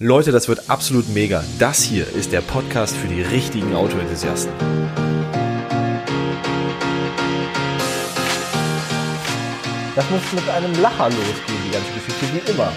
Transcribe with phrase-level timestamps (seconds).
[0.00, 1.42] Leute, das wird absolut mega.
[1.58, 4.52] Das hier ist der Podcast für die richtigen Autoenthusiasten.
[9.96, 12.68] Das muss mit einem Lacher losgehen, die ganze Geschichte, wie immer.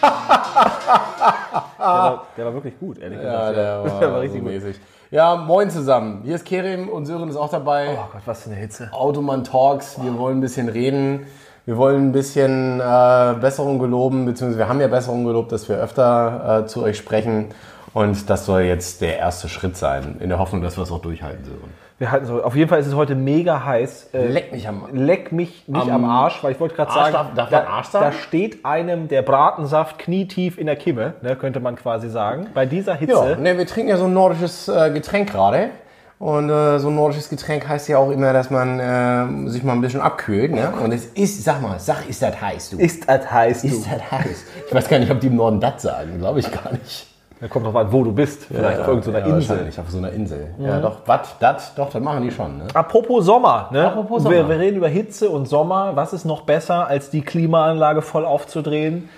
[0.00, 3.56] der, war, der war wirklich gut, ehrlich Ja, gesagt.
[3.56, 4.52] der war, Der war richtig so gut.
[4.54, 4.76] mäßig.
[5.10, 6.22] Ja, moin zusammen.
[6.24, 7.98] Hier ist Kerem und Sören ist auch dabei.
[7.98, 8.88] Oh Gott, was für eine Hitze.
[8.92, 9.98] Automan Talks.
[10.02, 11.26] Wir wollen ein bisschen reden.
[11.68, 15.76] Wir wollen ein bisschen äh, Besserung geloben, beziehungsweise wir haben ja Besserung gelobt, dass wir
[15.76, 17.48] öfter äh, zu euch sprechen.
[17.92, 21.02] Und das soll jetzt der erste Schritt sein, in der Hoffnung, dass wir es auch
[21.02, 21.70] durchhalten, Sören.
[21.98, 22.42] Wir halten so.
[22.42, 24.14] Auf jeden Fall ist es heute mega heiß.
[24.14, 27.12] Äh, Leck mich am Leck mich nicht am, Am Arsch, weil ich wollte gerade sagen,
[27.12, 28.04] darf- darf da, Arsch sagen?
[28.06, 32.46] da steht einem der Bratensaft knietief in der Kimme, ne, könnte man quasi sagen.
[32.54, 33.36] Bei dieser Ja, Hitze.
[33.42, 35.68] ne, wir trinken ja so ein nordisches äh, Getränk gerade.
[36.18, 39.74] Und äh, so ein nordisches Getränk heißt ja auch immer, dass man äh, sich mal
[39.74, 40.52] ein bisschen abkühlt.
[40.52, 40.72] Ne?
[40.82, 42.78] Und es ist, sag mal, sag, ist das heiß, du?
[42.78, 43.68] Ist das heiß, du.
[43.68, 44.44] Ist das heiß?
[44.66, 46.18] Ich weiß gar nicht, ob die im Norden das sagen.
[46.18, 47.06] Glaube ich gar nicht.
[47.40, 48.46] Da kommt drauf an, wo du bist.
[48.46, 49.50] Vielleicht auf irgendeiner ja, Insel.
[49.50, 50.54] wahrscheinlich auf so einer Insel.
[50.58, 52.58] Ja, doch, was, das, doch, das machen die schon.
[52.58, 52.64] Ne?
[52.74, 53.86] Apropos Sommer, ne?
[53.86, 54.34] Apropos Sommer.
[54.34, 55.94] Wir, wir reden über Hitze und Sommer.
[55.94, 59.08] Was ist noch besser, als die Klimaanlage voll aufzudrehen?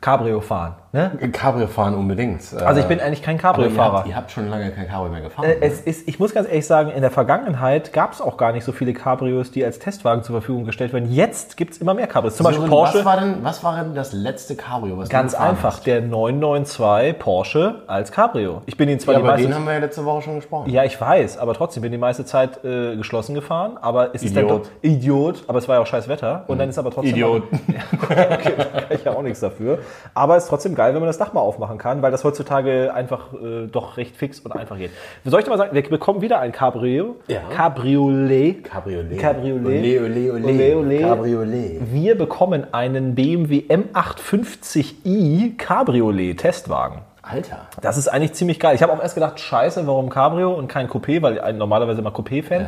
[0.00, 0.76] Cabrio fahren.
[0.94, 1.10] Ne?
[1.32, 2.40] Cabrio fahren unbedingt.
[2.64, 3.92] Also ich bin eigentlich kein Cabrio-Fahrer.
[3.92, 5.44] Ihr, habt- ihr habt schon lange kein Cabrio mehr gefahren.
[5.44, 5.56] Äh, ne?
[5.60, 8.62] Es ist, ich muss ganz ehrlich sagen, in der Vergangenheit gab es auch gar nicht
[8.64, 11.10] so viele Cabrios, die als Testwagen zur Verfügung gestellt werden.
[11.12, 12.36] Jetzt gibt es immer mehr Cabrios.
[12.36, 12.98] Zum Beispiel Sören, Porsche.
[12.98, 15.86] Was war, denn, was war denn das letzte Cabrio, was Ganz du gefahren einfach, Hast?
[15.88, 18.62] der 992 Porsche als Cabrio.
[18.66, 20.36] Ich bin ihn zwar Ja, die über meiste den haben wir ja letzte Woche schon
[20.36, 20.70] gesprochen.
[20.70, 23.78] Ja, ich weiß, aber trotzdem bin die meiste Zeit äh, geschlossen gefahren.
[23.82, 24.70] Aber es ist Idiot.
[24.82, 26.44] Idiot, aber es war ja auch scheiß Wetter.
[26.46, 27.14] Und dann ist aber trotzdem.
[27.14, 27.42] Idiot.
[28.02, 29.78] okay, da kann ich ja auch nichts dafür.
[30.14, 32.92] Aber es ist trotzdem geil, wenn man das Dach mal aufmachen kann, weil das heutzutage
[32.92, 34.90] einfach äh, doch recht fix und einfach geht.
[35.24, 37.16] Soll ich dir mal sagen, wir bekommen wieder ein Cabrio.
[37.28, 37.40] Ja.
[37.54, 38.64] Cabriolet.
[38.64, 39.18] Cabriolet.
[39.18, 40.02] Cabriolet.
[40.02, 40.44] Ole, ole, ole.
[40.44, 41.00] Ole, ole.
[41.00, 41.80] Cabriolet.
[41.92, 46.98] Wir bekommen einen BMW M850i Cabriolet Testwagen.
[47.26, 47.68] Alter.
[47.80, 48.74] Das ist eigentlich ziemlich geil.
[48.74, 52.10] Ich habe auch erst gedacht, scheiße, warum Cabrio und kein Coupé, weil ich normalerweise immer
[52.10, 52.66] Coupé-Fan.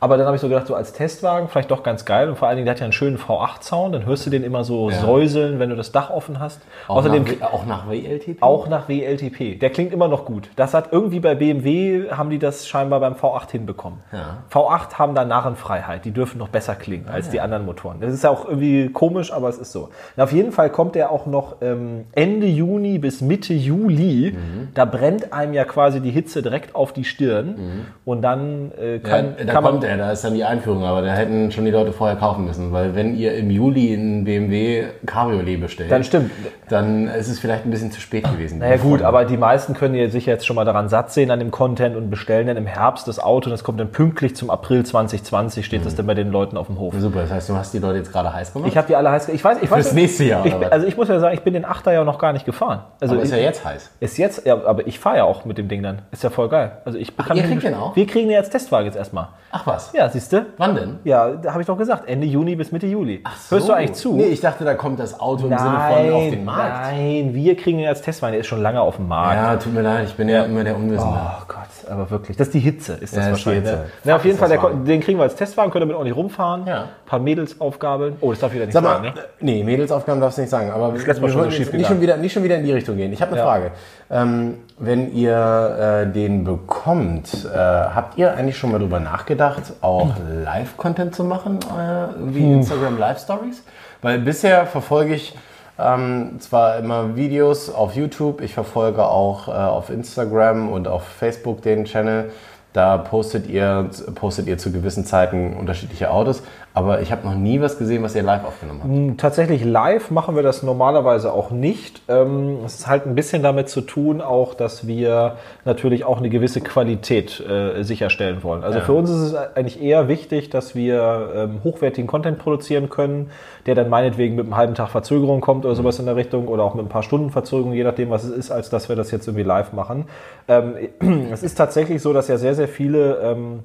[0.00, 2.28] Aber dann habe ich so gedacht, so als Testwagen vielleicht doch ganz geil.
[2.28, 3.94] Und vor allen Dingen, der hat ja einen schönen V8-Sound.
[3.94, 6.60] Dann hörst du den immer so säuseln, wenn du das Dach offen hast.
[6.86, 8.42] Auch Außerdem nach, auch nach WLTP?
[8.42, 9.58] auch nach WLTP.
[9.58, 10.50] Der klingt immer noch gut.
[10.56, 13.98] Das hat irgendwie bei BMW, haben die das scheinbar beim V8 hinbekommen.
[14.12, 14.38] Ja.
[14.52, 16.04] V8 haben da Narrenfreiheit.
[16.04, 18.00] Die dürfen noch besser klingen als die anderen Motoren.
[18.00, 19.88] Das ist ja auch irgendwie komisch, aber es ist so.
[20.16, 24.32] Und auf jeden Fall kommt der auch noch ähm, Ende Juni bis Mitte Juli.
[24.36, 24.68] Mhm.
[24.74, 27.86] Da brennt einem ja quasi die Hitze direkt auf die Stirn.
[28.04, 29.87] Und dann äh, Ja, kann, kann man...
[29.88, 32.72] er, da ist dann die Einführung, aber da hätten schon die Leute vorher kaufen müssen,
[32.72, 36.30] weil wenn ihr im Juli einen BMW Cabriolet bestellt, Dann stimmt.
[36.68, 38.58] dann ist es vielleicht ein bisschen zu spät gewesen.
[38.60, 41.38] Naja gut, aber die meisten können ja sich jetzt schon mal daran satt sehen an
[41.38, 44.50] dem Content und bestellen dann im Herbst das Auto und das kommt dann pünktlich zum
[44.50, 45.84] April 2020, steht Mhm.
[45.84, 46.94] das dann bei den Leuten auf dem Hof.
[46.98, 48.68] Super, das heißt, du hast die Leute jetzt gerade heiß gemacht?
[48.70, 49.28] Ich habe die alle heiß.
[49.30, 49.84] Ich weiß, ich weiß.
[49.86, 52.18] Fürs nächste Jahr, Ich, also ich muss ja sagen, ich bin den Achter ja noch
[52.18, 52.80] gar nicht gefahren.
[53.00, 53.90] Also aber ist ich, ja jetzt heiß.
[54.00, 56.02] ist jetzt, ja, aber ich fahre ja auch mit dem Ding dann.
[56.10, 56.72] Ist ja voll geil.
[56.84, 57.94] Also ich kann ihr kriegt den auch?
[57.96, 59.28] Wir kriegen den als Testwagen jetzt erstmal.
[59.50, 59.77] Ach was?
[59.92, 60.46] Ja, siehst du?
[60.56, 60.98] Wann denn?
[61.04, 63.22] Ja, da habe ich doch gesagt, Ende Juni bis Mitte Juli.
[63.48, 64.14] Hörst du eigentlich zu?
[64.14, 66.92] Nee, ich dachte, da kommt das Auto im Sinne von auf den Markt.
[66.92, 68.32] nein, wir kriegen ihn als Testwagen.
[68.32, 69.34] Der ist schon lange auf dem Markt.
[69.36, 71.16] Ja, tut mir leid, ich bin ja, immer der Unwissende.
[71.18, 72.36] Oh Gott, aber wirklich.
[72.36, 73.70] Das ist die Hitze, ist das Ja, das ist die wahrscheinlich.
[73.70, 73.82] Hitze.
[73.84, 73.90] Ne?
[74.04, 76.16] Na, auf jeden ist Fall, das der, den kriegen wir als Testwagen, können damit ordentlich
[76.16, 76.66] rumfahren.
[76.66, 76.82] Ja.
[76.82, 78.16] Ein paar Mädels aufgabeln.
[78.20, 79.14] Oh, das darf ich wieder nicht Sag mal, sagen, ne?
[79.40, 81.84] nee, Mädelsaufgaben darfst du nicht sagen, aber wir letzte Mal schon so nicht gegangen.
[81.84, 83.12] schon, wieder, nicht schon wieder in die Richtung gehen.
[83.12, 83.46] Ich habe eine Ja.
[83.46, 83.70] Frage.
[84.10, 90.14] Ähm, wenn ihr äh, den bekommt, äh, habt ihr eigentlich schon mal drüber nachgedacht, auch
[90.44, 92.52] Live-Content zu machen, äh, wie.
[92.52, 93.62] Instagram Live-Stories?
[94.02, 95.36] Weil bisher verfolge ich
[95.78, 101.62] ähm, zwar immer Videos auf YouTube, ich verfolge auch äh, auf Instagram und auf Facebook
[101.62, 102.30] den Channel.
[102.72, 106.42] Da postet ihr, postet ihr zu gewissen Zeiten unterschiedliche Autos,
[106.78, 108.80] aber ich habe noch nie was gesehen, was ihr live aufgenommen
[109.10, 109.20] habt.
[109.20, 112.02] Tatsächlich live machen wir das normalerweise auch nicht.
[112.08, 116.30] Ähm, Es ist halt ein bisschen damit zu tun, auch, dass wir natürlich auch eine
[116.30, 118.62] gewisse Qualität äh, sicherstellen wollen.
[118.62, 123.30] Also für uns ist es eigentlich eher wichtig, dass wir ähm, hochwertigen Content produzieren können,
[123.66, 126.62] der dann meinetwegen mit einem halben Tag Verzögerung kommt oder sowas in der Richtung oder
[126.62, 129.10] auch mit ein paar Stunden Verzögerung, je nachdem, was es ist, als dass wir das
[129.10, 130.06] jetzt irgendwie live machen.
[130.46, 130.74] Ähm,
[131.32, 133.60] Es ist tatsächlich so, dass ja sehr, sehr viele ähm,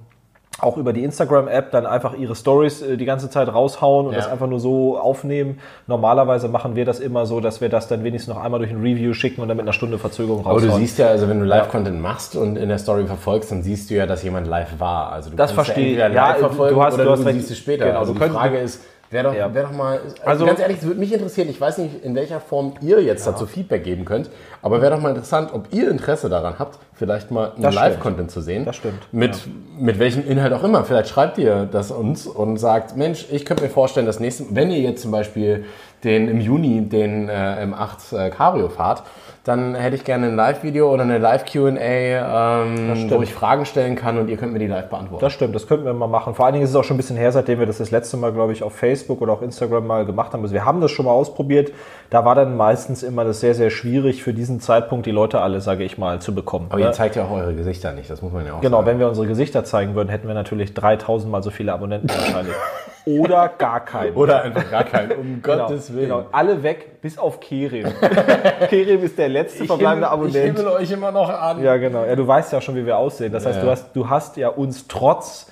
[0.60, 4.20] auch über die Instagram-App dann einfach ihre Stories äh, die ganze Zeit raushauen und Ja.
[4.20, 5.60] das einfach nur so aufnehmen.
[5.88, 8.82] Normalerweise machen wir das immer so, dass wir das dann wenigstens noch einmal durch ein
[8.82, 10.72] Review schicken und dann mit einer Stunde Verzögerung Aber raushauen.
[10.72, 13.90] du siehst ja, also wenn du Live-Content machst und in der Story verfolgst, dann siehst
[13.90, 15.12] du ja, dass jemand live war.
[15.12, 15.98] Also du Das kannst verstehe ich.
[16.14, 17.38] ja verfolgen du hast- du du, hast recht.
[17.40, 17.86] siehst es später.
[17.88, 18.82] Genau, also du die Frage ist,
[19.14, 19.54] wäre doch, Ja.
[19.54, 22.40] wär doch mal, also ganz ehrlich, es würde mich interessieren, ich weiß nicht, in welcher
[22.40, 24.30] Form ihr jetzt dazu Feedback geben könnt,
[24.62, 27.72] aber wäre doch mal interessant, ob ihr Interesse daran habt, vielleicht mal einen.
[27.74, 28.66] Live-Content zu sehen.
[28.66, 29.02] Das stimmt.
[29.12, 29.38] Mit,
[29.78, 30.84] mit welchem Inhalt auch immer.
[30.84, 34.70] Vielleicht schreibt ihr das uns und sagt, Mensch, ich könnte mir vorstellen, das nächste, wenn
[34.72, 35.66] ihr jetzt zum Beispiel
[36.04, 39.04] den im Juni den äh, M8 äh, Cabrio fahrt,
[39.44, 44.18] dann hätte ich gerne ein Live-Video oder eine Live-QA, ähm, wo ich Fragen stellen kann
[44.18, 45.22] und ihr könnt mir die live beantworten.
[45.22, 46.34] Das stimmt, das könnten wir mal machen.
[46.34, 48.16] Vor allen Dingen ist es auch schon ein bisschen her, seitdem wir das das letzte
[48.16, 50.44] Mal, glaube ich, auf Facebook oder auch Instagram mal gemacht haben.
[50.44, 51.74] Also wir haben das schon mal ausprobiert.
[52.10, 55.60] Da war dann meistens immer das sehr, sehr schwierig für diesen Zeitpunkt die Leute alle,
[55.60, 56.68] sage ich mal, zu bekommen.
[56.70, 56.86] Aber ne?
[56.86, 58.88] ihr zeigt ja auch eure Gesichter nicht, das muss man ja auch Genau, sagen.
[58.88, 62.56] wenn wir unsere Gesichter zeigen würden, hätten wir natürlich 3000 mal so viele Abonnenten wahrscheinlich.
[63.06, 64.16] Oder gar keinen.
[64.16, 66.04] Oder einfach gar keinen, um Genau, Gottes Willen.
[66.10, 67.88] Genau, alle weg, bis auf Kerim.
[68.70, 70.58] Kerim ist der letzte verbleibende himmel, ich Abonnent.
[70.58, 71.62] himmel euch immer noch an.
[71.62, 72.06] Ja, genau.
[72.06, 73.34] Ja, du weißt ja schon, wie wir aussehen.
[73.34, 73.64] Das heißt, Ja.
[73.66, 75.52] du, hast, du hast ja uns trotz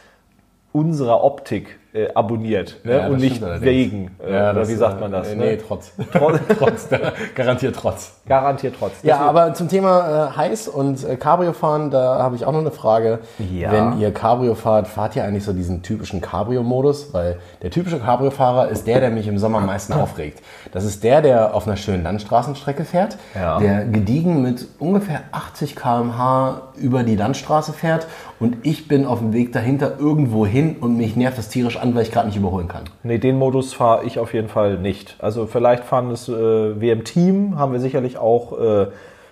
[0.71, 2.97] unserer Optik äh, abonniert ne?
[2.97, 4.11] Ja, und nicht wegen.
[4.25, 5.29] Äh, Ja, oder wie sagt äh, man das?
[5.29, 5.45] äh, ne?
[5.45, 5.91] Nee, trotz.
[6.11, 6.87] Trotz, trotz,
[7.35, 8.13] garantiert trotz.
[8.27, 8.91] garantiert trotz.
[9.03, 12.51] Ja, Deswegen- aber zum Thema äh, heiß und äh, Cabrio fahren, da habe ich auch
[12.53, 13.19] noch eine Frage.
[13.53, 13.71] Ja.
[13.71, 17.13] Wenn ihr Cabrio fahrt, fahrt ihr eigentlich so diesen typischen Cabrio-Modus?
[17.13, 20.41] Weil der typische Cabrio-Fahrer ist der, der mich im Sommer am meisten aufregt.
[20.71, 23.59] Das ist der, der auf einer schönen Landstraßenstrecke fährt, Ja.
[23.59, 28.07] der gediegen mit ungefähr 80 km/h über die Landstraße fährt
[28.39, 31.95] und ich bin auf dem Weg dahinter irgendwo hin und mich nervt das tierisch an,
[31.95, 32.83] weil ich gerade nicht überholen kann.
[33.03, 35.15] Nee, den Modus fahre ich auf jeden Fall nicht.
[35.19, 38.87] Also vielleicht fahren es äh, wir im Team, haben wir sicherlich auch äh,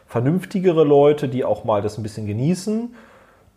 [0.07, 2.93] vernünftigere Leute, die auch mal das ein bisschen genießen.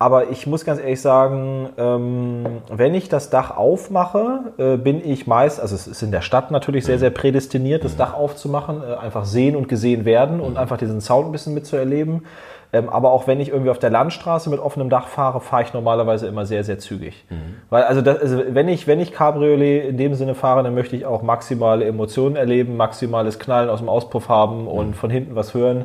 [0.03, 5.29] Aber ich muss ganz ehrlich sagen, ähm, wenn ich das Dach aufmache, äh, bin ich
[5.29, 8.97] meist, also es ist in der Stadt natürlich sehr, sehr prädestiniert, das Dach aufzumachen, äh,
[8.97, 12.27] einfach sehen und gesehen werden und einfach diesen Sound ein bisschen mitzuerleben.
[12.73, 15.73] Ähm, aber auch wenn ich irgendwie auf der Landstraße mit offenem Dach fahre, fahre ich
[15.73, 17.25] normalerweise immer sehr, sehr zügig.
[17.71, 20.97] Weil also, das, also wenn ich wenn ich Cabriolet in dem Sinne fahre, dann möchte
[20.97, 25.55] ich auch maximale Emotionen erleben, maximales Knallen aus dem Auspuff haben und von hinten was
[25.55, 25.85] hören.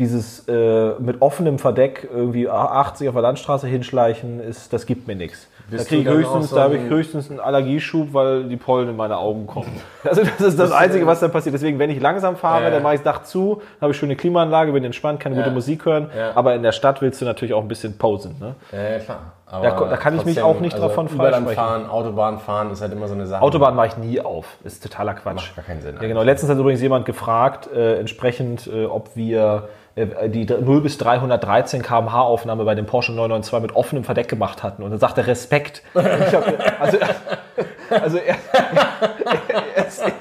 [0.00, 5.14] Dieses äh, mit offenem Verdeck irgendwie 80 auf der Landstraße hinschleichen, ist, das gibt mir
[5.14, 5.46] nichts.
[5.70, 8.96] Da kriege ich höchstens, so da habe ich höchstens einen Allergieschub, weil die Pollen in
[8.96, 9.70] meine Augen kommen.
[10.02, 11.54] Also das ist das Einzige, was dann passiert.
[11.54, 12.70] Deswegen, wenn ich langsam fahre, Ja.
[12.70, 15.52] dann mache ich das Dach zu, habe ich schöne Klimaanlage, bin entspannt, kann gute Ja.
[15.52, 16.10] Musik hören.
[16.16, 16.32] Ja.
[16.34, 18.34] Aber in der Stadt willst du natürlich auch ein bisschen posen.
[18.40, 18.54] Ne?
[18.72, 19.18] Ja, klar.
[19.52, 21.54] Da da kann ich mich auch nicht davon Überland freisprechen.
[21.56, 23.42] fahren, Autobahn fahren, ist halt immer so eine Sache.
[23.42, 24.46] Autobahn mache ich nie auf.
[24.64, 25.34] Ist totaler Quatsch.
[25.34, 26.22] Macht gar keinen Sinn Ja, genau.
[26.22, 31.82] Letztens hat übrigens jemand gefragt, äh, entsprechend, äh, ob wir äh, die 0 bis 313
[31.82, 34.82] km/h Aufnahme bei dem Porsche 992 mit offenem Verdeck gemacht hatten.
[34.82, 35.82] Und dann sagt er Respekt.
[35.94, 36.98] Hab, also
[37.90, 38.40] also erst,
[39.76, 40.14] erst, erst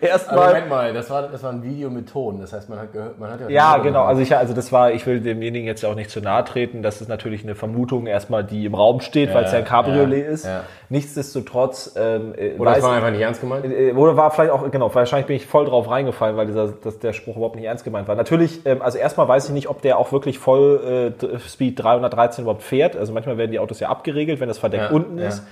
[0.28, 0.46] Aber mal.
[0.48, 2.40] Moment mal, das war, das war ein Video mit Ton.
[2.40, 3.48] Das heißt, man hat gehört, man hat ja.
[3.48, 4.04] Ja, genau.
[4.04, 6.82] Also ich, also das war, ich will demjenigen jetzt ja auch nicht zu nahe treten.
[6.82, 10.24] Das ist natürlich eine Vermutung erstmal, die im Raum steht, weil es ja ein Cabriolet
[10.26, 10.44] ja, ist.
[10.46, 10.60] ja.
[10.90, 13.64] Nichtsdestotrotz, ähm, äh, Oder das weiß- war einfach nicht ernst gemeint.
[13.64, 16.98] Äh, Oder war vielleicht auch, genau, wahrscheinlich bin ich voll drauf reingefallen, weil dieser, dass
[16.98, 18.14] der Spruch überhaupt nicht ernst gemeint war.
[18.14, 22.44] Natürlich, ähm, also erstmal weiß ich nicht, ob der auch wirklich voll äh, Speed 313
[22.44, 22.96] überhaupt fährt.
[22.96, 25.28] Also manchmal werden die Autos ja abgeregelt, wenn das Verdeck Ja, unten ja.
[25.28, 25.42] ist.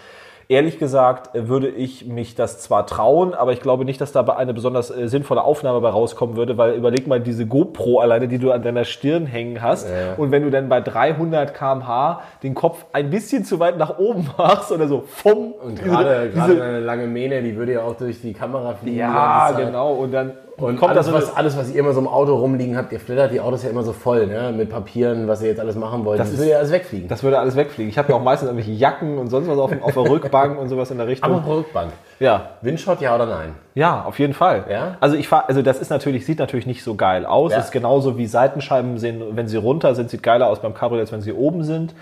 [0.49, 4.23] Ehrlich gesagt äh, würde ich mich das zwar trauen, aber ich glaube nicht, dass da
[4.23, 8.39] eine besonders äh, sinnvolle Aufnahme bei rauskommen würde, weil überleg mal diese GoPro alleine, die
[8.39, 9.89] du an deiner Stirn hängen hast.
[9.89, 10.15] Ja.
[10.17, 14.31] Und wenn du dann bei 300 km/h den Kopf ein bisschen zu weit nach oben
[14.39, 18.33] machst oder so, vom Und gerade eine lange Mähne, die würde ja auch durch die
[18.33, 18.99] Kamera fliegen.
[18.99, 19.67] ja, Zeit.
[19.67, 19.95] genau.
[19.95, 22.91] Und dann Und kommt alles, was, alles, was ihr immer so im Auto rumliegen habt,
[22.93, 24.53] ihr flittert die Autos ja immer so voll, ne?
[24.57, 26.19] mit Papieren, was ihr jetzt alles machen wollt.
[26.19, 27.09] Das, ist- würde ja alles wegfliegen.
[27.09, 27.91] Das würde alles wegfliegen.
[27.91, 30.69] Ich habe ja auch meistens irgendwelche Jacken und sonst was auf, auf der Rückbank und
[30.69, 31.31] sowas in der Richtung.
[31.31, 31.93] Aber Rückbank.
[32.21, 33.55] ja, Windshot, ja oder nein?
[33.75, 34.65] ja, auf jeden Fall.
[34.71, 34.97] Ja?
[35.01, 37.53] Also ich fahr, also das ist natürlich sieht natürlich nicht so geil aus.
[37.53, 37.59] Ja.
[37.59, 41.13] Ist genauso wie Seitenscheiben sehen, wenn sie runter sind, sieht geiler aus beim Cabriolet, als
[41.13, 41.95] wenn sie oben sind.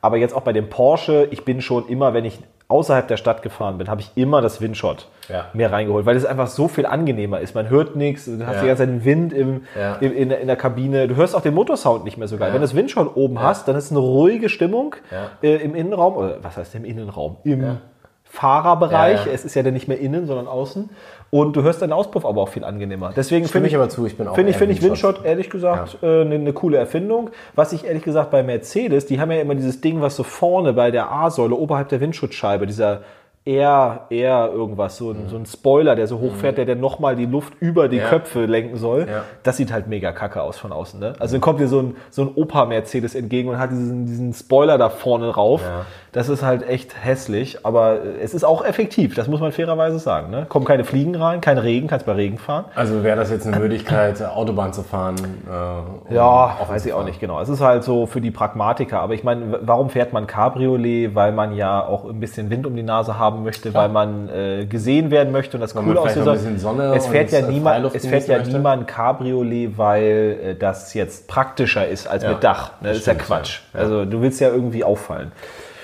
[0.00, 2.38] Aber jetzt auch bei dem Porsche, ich bin schon immer, wenn ich
[2.68, 5.46] außerhalb der Stadt gefahren bin, habe ich immer das Windshot Ja.
[5.54, 7.54] mehr reingeholt, weil es einfach so viel angenehmer ist.
[7.54, 8.60] Man hört nichts, du hast Ja.
[8.62, 9.94] die ganze Zeit den Wind im, Ja.
[10.00, 11.08] im, in, der- in der Kabine.
[11.08, 12.48] Du hörst auch den Motorsound nicht mehr so geil.
[12.48, 14.94] Wenn du das Windshot oben hast, dann ist eine ruhige Stimmung
[15.42, 17.38] äh, im Innenraum, oder was heißt im Innenraum?
[17.44, 17.78] Im
[18.24, 19.26] Fahrerbereich.
[19.32, 20.90] Es ist ja dann nicht mehr innen, sondern außen.
[21.30, 23.12] Und du hörst deinen Auspuff aber auch viel angenehmer.
[23.14, 25.24] Deswegen finde ich aber zu, ich bin auch Finde ich, finde ich Windshot.
[25.24, 27.30] Ehrlich gesagt äh, eine, eine coole Erfindung.
[27.54, 30.72] Was ich ehrlich gesagt bei Mercedes, die haben ja immer dieses Ding, was so vorne
[30.72, 33.02] bei der A-Säule oberhalb der Windschutzscheibe, dieser
[33.44, 37.16] eher, eher irgendwas, so ein, so ein Spoiler, der so hoch fährt, der dann nochmal
[37.16, 38.02] die Luft über die Mhm.
[38.02, 38.08] Ja.
[38.10, 39.06] Köpfe lenken soll.
[39.10, 39.24] Ja.
[39.42, 41.00] Das sieht halt mega kacke aus von außen.
[41.00, 41.14] Ne?
[41.18, 44.76] Also dann kommt dir so ein, so ein Opa-Mercedes entgegen und hat diesen, diesen Spoiler
[44.76, 45.62] da vorne drauf.
[45.62, 45.86] Ja.
[46.18, 50.00] Das ist halt echt hässlich, aber äh, es ist auch effektiv, das muss man fairerweise
[50.00, 50.30] sagen.
[50.32, 50.46] Ne?
[50.48, 52.64] Kommen keine Fliegen rein, kein Regen, kannst bei Regen fahren.
[52.74, 55.14] Also wäre das jetzt eine Möglichkeit, Autobahn zu fahren?
[55.14, 57.40] Äh, um Ja, weiß ich auch nicht genau.
[57.40, 58.98] Es ist halt so für die Pragmatiker.
[58.98, 61.14] Aber ich meine, warum fährt man Cabriolet?
[61.14, 64.66] Weil man ja auch ein bisschen Wind um die Nase haben möchte, weil man äh,
[64.66, 68.26] gesehen werden möchte und das Weil cool Sonne Es fährt ja äh, niemand, es fährt
[68.26, 72.72] ja niemand Cabriolet, weil äh, das jetzt praktischer ist als Ja, mit Dach.
[72.80, 72.88] Ne?
[72.88, 73.60] Das ist ja Quatsch.
[73.72, 73.78] ja.
[73.78, 75.30] Also du willst ja irgendwie auffallen.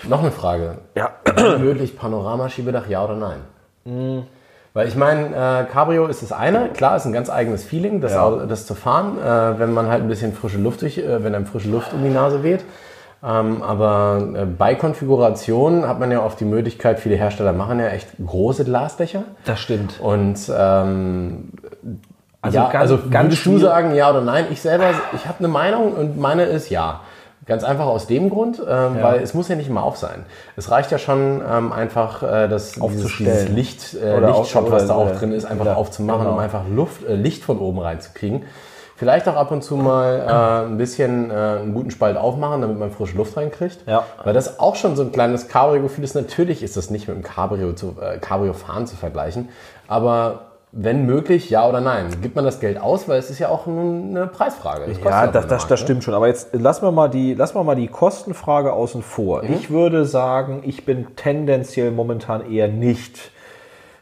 [0.09, 0.79] Noch eine Frage.
[0.95, 1.11] Ja.
[1.59, 4.25] Möglich Panoramaschiebedach, ja oder nein?
[4.73, 8.13] Weil ich meine, äh, Cabrio ist das eine, klar, ist ein ganz eigenes Feeling, das,
[8.13, 8.23] Ja.
[8.25, 11.35] Auto- das zu fahren, äh, wenn man halt ein bisschen frische Luft durch, äh, wenn
[11.35, 12.65] einem frische Luft um die Nase weht.
[13.27, 17.87] Ähm, aber äh, bei Konfiguration hat man ja oft die Möglichkeit, viele Hersteller machen ja
[17.89, 19.23] echt große Glasdächer.
[19.47, 19.99] Das stimmt.
[20.01, 21.51] Und ähm,
[22.43, 24.47] Also ja, ganz- also ganz würdest du sagen ja oder nein?
[24.51, 27.01] Ich selber, ich habe eine Meinung und meine ist ja.
[27.47, 30.25] Ganz einfach aus dem Grund, ähm, weil es muss ja nicht immer auf sein.
[30.57, 34.95] Es reicht ja schon ähm, einfach, äh, das, dieses, dieses Licht, äh, Lichtshot, was da
[34.95, 36.35] auch drin ist, einfach ja, aufzumachen, genau.
[36.35, 38.45] um einfach Luft, äh, Licht von oben reinzukriegen.
[38.97, 42.79] Vielleicht auch ab und zu mal äh, ein bisschen äh, einen guten Spalt aufmachen, damit
[42.79, 43.79] man frische Luft reinkriegt.
[43.87, 44.05] Ja.
[44.23, 46.15] Weil das auch schon so ein kleines Cabrio-Gefühl ist.
[46.15, 49.49] Natürlich ist das nicht mit dem Cabrio zu, äh, Cabrio-Fahren zu vergleichen,
[49.89, 52.09] aber wenn möglich, ja oder nein.
[52.21, 54.87] Gibt man das Geld aus, weil es ist ja auch eine Preisfrage.
[54.88, 55.85] Das Ja, das, das, das ne?
[55.85, 56.14] stimmt schon.
[56.14, 59.45] Aber jetzt lassen wir mal die, lassen wir mal die Kostenfrage außen vor.
[59.45, 63.31] Ich würde sagen, ich bin tendenziell momentan eher nicht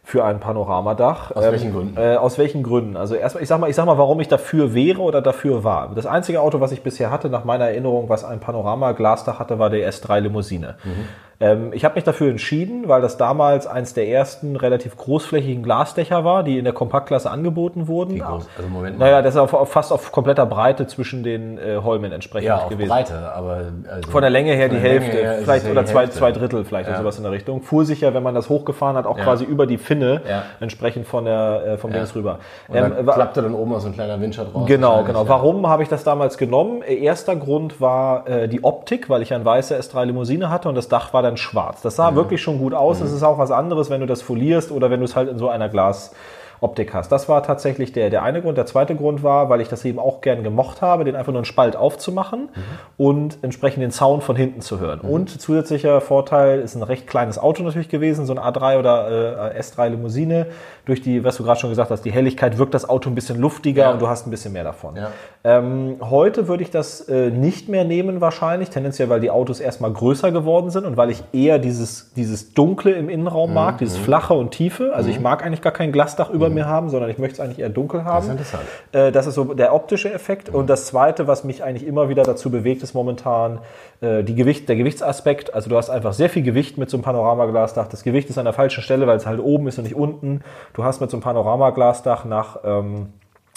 [0.02, 1.30] für ein Panoramadach.
[1.30, 1.96] Aus welchen Gründen?
[1.96, 2.96] Äh, aus welchen Gründen?
[2.96, 5.94] Also erstmal, ich sag mal, ich sag mal, warum ich dafür wäre oder dafür war.
[5.94, 9.70] Das einzige Auto, was ich bisher hatte, nach meiner Erinnerung, was ein Panoramaglasdach hatte, war
[9.70, 10.76] der S3 Limousine.
[10.82, 11.08] Mhm.
[11.42, 16.24] Ähm, ich habe mich dafür entschieden, weil das damals eins der ersten relativ großflächigen Glasdächer
[16.24, 18.14] war, die in der Kompaktklasse angeboten wurden.
[18.14, 18.48] Wie groß?
[18.56, 19.06] Also Moment mal.
[19.06, 22.58] Naja, das ist auf, auf, fast auf kompletter Breite zwischen den äh, Holmen entsprechend ja,
[22.58, 22.88] auf gewesen.
[22.88, 26.18] Breite, aber also Von der Länge her die Hälfte, her vielleicht ja oder zwei, Hälfte.
[26.18, 26.94] zwei Drittel vielleicht Ja.
[26.94, 27.60] oder sowas in der Richtung.
[27.62, 30.44] Fuhr sich ja, wenn man das hochgefahren hat, auch quasi über die Finne Ja.
[30.60, 32.38] entsprechend von der äh, vom Dings rüber.
[32.68, 34.66] Und dann Ähm, wa- klappte dann oben auch so ein kleiner Windschutz raus.
[34.66, 35.22] Genau, genau.
[35.24, 35.28] ja.
[35.28, 36.82] Warum habe ich das damals genommen?
[36.82, 40.76] Äh, Erster Grund war äh, die Optik, weil ich ein weiße S3 Limousine hatte und
[40.76, 41.82] das Dach war dann schwarz.
[41.82, 43.00] Das sah wirklich schon gut aus.
[43.00, 45.38] Es ist auch was anderes, wenn du das folierst oder wenn du es halt in
[45.38, 47.10] so einer Glasoptik hast.
[47.10, 48.58] Das war tatsächlich der, der eine Grund.
[48.58, 51.40] Der zweite Grund war, weil ich das eben auch gern gemocht habe, den einfach nur
[51.40, 52.48] einen Spalt aufzumachen
[52.96, 55.00] und entsprechend den Sound von hinten zu hören.
[55.00, 59.60] Und zusätzlicher Vorteil ist ein recht kleines Auto natürlich gewesen, so ein A3 oder äh,
[59.60, 60.46] S3 Limousine.
[60.84, 63.38] Durch die, was du gerade schon gesagt hast, die Helligkeit wirkt das Auto ein bisschen
[63.40, 63.90] luftiger Ja.
[63.92, 64.96] und du hast ein bisschen mehr davon.
[64.96, 65.10] Ja.
[65.44, 69.92] Ähm, heute würde ich das äh, nicht mehr nehmen wahrscheinlich, tendenziell, weil die Autos erstmal
[69.92, 73.54] größer geworden sind und weil ich eher dieses, dieses Dunkle im Innenraum Mhm.
[73.54, 74.92] mag, dieses Flache und Tiefe.
[74.94, 77.58] Also ich mag eigentlich gar kein Glasdach über mir haben, sondern ich möchte es eigentlich
[77.60, 78.26] eher dunkel haben.
[78.26, 78.38] Mhm.
[78.38, 78.68] Das ist interessant.
[79.08, 80.48] Äh, das ist so der optische Effekt.
[80.48, 83.60] Und das Zweite, was mich eigentlich immer wieder dazu bewegt, ist momentan
[84.00, 85.54] äh, die Gewicht, der Gewichtsaspekt.
[85.54, 87.86] Also du hast einfach sehr viel Gewicht mit so einem Panoramaglasdach.
[87.88, 90.40] Das Gewicht ist an der falschen Stelle, weil es halt oben ist und nicht unten.
[90.74, 92.58] Du hast mit so einem Panoramaglasdach nach...
[92.64, 93.12] Ähm,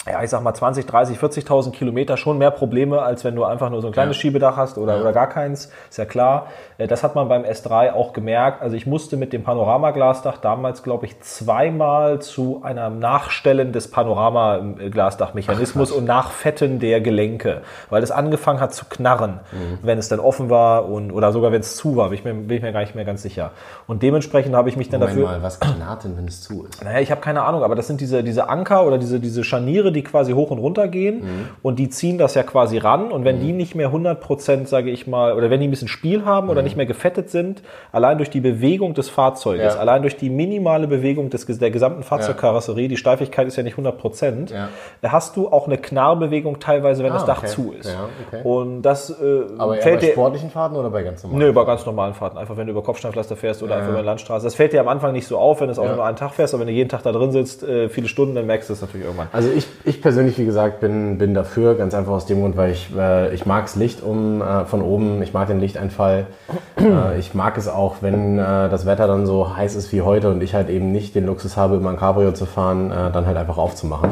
[0.08, 3.70] ja, ich sag mal 20, 30, 40.000 Kilometer schon mehr Probleme, als wenn du einfach
[3.70, 4.20] nur so ein kleines Ja.
[4.20, 5.70] Schiebedach hast oder, oder gar keins.
[5.90, 6.46] Ist ja klar.
[6.78, 8.62] Äh, Das hat man beim S3 auch gemerkt.
[8.62, 15.90] Also ich musste mit dem Panoramaglasdach damals, glaube ich, zweimal zu einer Nachstellen des Panoramaglasdachmechanismus
[15.92, 19.40] und Nachfetten der Gelenke, weil es angefangen hat zu knarren,
[19.82, 22.10] wenn es dann offen war und, oder sogar wenn es zu war.
[22.10, 23.50] Bin ich, mir, bin ich mir gar nicht mehr ganz sicher.
[23.86, 25.36] Und dementsprechend habe ich mich dann Moment dafür...
[25.38, 26.84] mal, was knarrt denn, wenn es zu ist?
[26.84, 29.92] Naja, ich habe keine Ahnung, aber das sind diese, diese Anker oder diese, diese Scharniere,
[29.96, 33.40] die quasi hoch und runter gehen und die ziehen das ja quasi ran und wenn
[33.40, 36.62] die nicht mehr 100%, sage ich mal, oder wenn die ein bisschen Spiel haben oder
[36.62, 39.80] nicht mehr gefettet sind, allein durch die Bewegung des Fahrzeuges, Ja.
[39.80, 44.52] allein durch die minimale Bewegung des, der gesamten Fahrzeugkarosserie, die Steifigkeit ist ja nicht 100%,
[44.52, 44.68] Ja.
[45.02, 47.46] hast du auch eine Knarrbewegung teilweise, wenn Ah, das Dach okay.
[47.48, 47.96] zu ist.
[48.28, 48.42] Okay.
[48.44, 49.14] Und das äh,
[49.58, 50.12] Aber fällt bei dir...
[50.12, 51.40] sportlichen Fahrten oder bei ganz normalen?
[51.46, 52.36] Nö, bei ganz normalen Fahrten.
[52.38, 54.44] Einfach wenn du über Kopfsteinpflaster fährst oder einfach über eine Landstraße.
[54.44, 56.32] Das fällt dir am Anfang nicht so auf, wenn du es auch nur einen Tag
[56.34, 58.72] fährst, aber wenn du jeden Tag da drin sitzt, äh, viele Stunden, dann merkst du
[58.74, 59.28] es natürlich irgendwann.
[59.32, 62.72] Also ich, ich persönlich, wie gesagt, bin, bin dafür, ganz einfach aus dem Grund, weil
[62.72, 66.26] ich, äh, ich mag das Licht um, äh, von oben, ich mag den Lichteinfall.
[66.76, 70.30] äh, ich mag es auch, wenn äh, das Wetter dann so heiß ist wie heute
[70.30, 73.26] und ich halt eben nicht den Luxus habe, immer ein Cabrio zu fahren, äh, dann
[73.26, 74.10] halt einfach aufzumachen.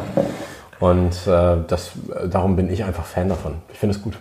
[0.78, 1.92] Und äh, das,
[2.30, 3.54] darum bin ich einfach Fan davon.
[3.72, 4.14] Ich finde es gut.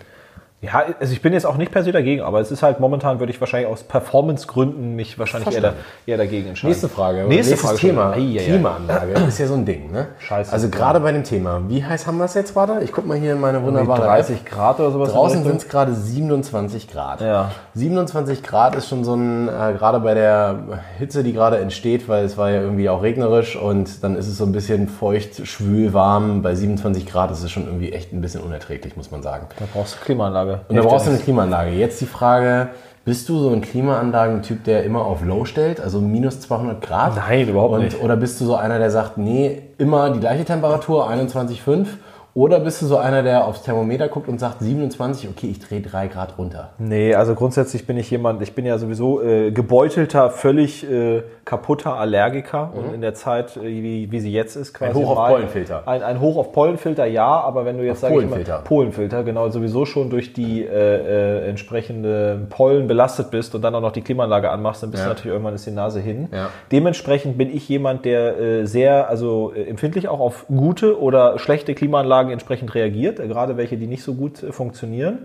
[0.63, 3.20] Ja, also ich bin jetzt auch nicht per se dagegen, aber es ist halt momentan,
[3.20, 5.74] würde ich wahrscheinlich aus Performance-Gründen mich wahrscheinlich eher, da,
[6.05, 6.70] eher dagegen entscheiden.
[6.70, 7.25] Nächste Frage.
[7.25, 8.12] Nächste Nächstes Frage Thema.
[8.13, 8.38] Ei.
[8.41, 10.08] Klimaanlage ist ja so ein Ding, ne?
[10.20, 10.53] Scheiße.
[10.53, 11.63] Also gerade bei dem Thema.
[11.67, 12.82] Wie heiß haben wir es jetzt gerade?
[12.82, 15.12] Ich guck mal hier in meine wunderbare 30 Grad oder sowas.
[15.12, 17.20] Draußen sind es gerade 27 Grad.
[17.20, 17.51] Ja.
[17.74, 22.24] 27 Grad ist schon so ein, äh, gerade bei der Hitze, die gerade entsteht, weil
[22.24, 25.91] es war ja irgendwie auch regnerisch und dann ist es so ein bisschen feucht, schwül,
[25.91, 26.41] warm.
[26.41, 29.48] Bei 27 Grad ist es schon irgendwie echt ein bisschen unerträglich, muss man sagen.
[29.60, 30.52] Da brauchst du Klimaanlage.
[30.67, 31.72] Und da brauchst du eine Klimaanlage.
[31.72, 32.69] Jetzt die Frage,
[33.05, 37.15] bist du so ein Klimaanlagentyp, der immer auf Low stellt, also minus 200 Grad?
[37.15, 38.01] Nein, überhaupt und, nicht.
[38.01, 41.88] Oder bist du so einer, der sagt, nee, immer die gleiche Temperatur, 21,5
[42.35, 45.81] Oder bist du so einer, der aufs Thermometer guckt und sagt 27, okay, ich drehe
[45.81, 46.69] drei Grad runter?
[46.79, 51.95] Nee, also grundsätzlich bin ich jemand, ich bin ja sowieso äh, gebeutelter, völlig äh, kaputter
[51.95, 54.93] Allergiker und in der Zeit, äh, wie, wie sie jetzt ist, quasi.
[54.93, 55.87] Hoch auf Pollenfilter.
[55.87, 58.61] Ein, ein Hoch auf Pollenfilter, ja, aber wenn du jetzt Auf sag ich mal, Polenfilter.
[58.63, 63.81] Polenfilter, genau, sowieso schon durch die äh, äh, entsprechende Pollen belastet bist und dann auch
[63.81, 65.09] noch die Klimaanlage anmachst, dann bist Ja.
[65.09, 66.29] du natürlich irgendwann ist die Nase hin.
[66.31, 66.49] Ja.
[66.71, 72.22] Dementsprechend bin ich jemand, der äh, sehr, also empfindlich auch auf gute oder schlechte Klimaanlagen
[72.31, 75.19] entsprechend reagiert, äh, gerade welche, die nicht so gut äh, funktionieren.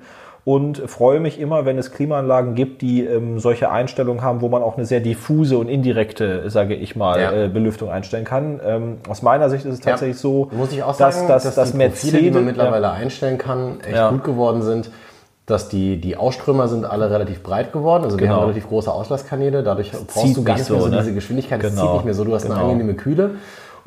[0.44, 4.62] Und freue mich immer, wenn es Klimaanlagen gibt, die ähm, solche Einstellungen haben, wo man
[4.62, 7.32] auch eine sehr diffuse und indirekte, sage ich mal, Ja.
[7.32, 8.58] äh, Belüftung einstellen kann.
[8.64, 11.54] Ähm, aus meiner Sicht ist es tatsächlich so, Muss ich auch dass, sagen, dass, dass,
[11.54, 14.08] dass, die Mercedes, Profile, die man mittlerweile einstellen kann, echt Ja.
[14.10, 14.90] gut geworden sind.
[15.44, 18.04] Dass die, die Ausströmer sind alle relativ breit geworden.
[18.04, 18.36] Also wir Genau.
[18.36, 19.62] haben relativ große Auslasskanäle.
[19.62, 20.98] Dadurch brauchst zieht du gar nicht nicht mehr so, so ne?
[21.00, 21.62] diese Geschwindigkeit.
[21.62, 21.82] Es Genau.
[21.82, 22.24] zieht nicht mehr so.
[22.24, 22.66] Du hast eine Genau.
[22.66, 23.32] angenehme Kühle.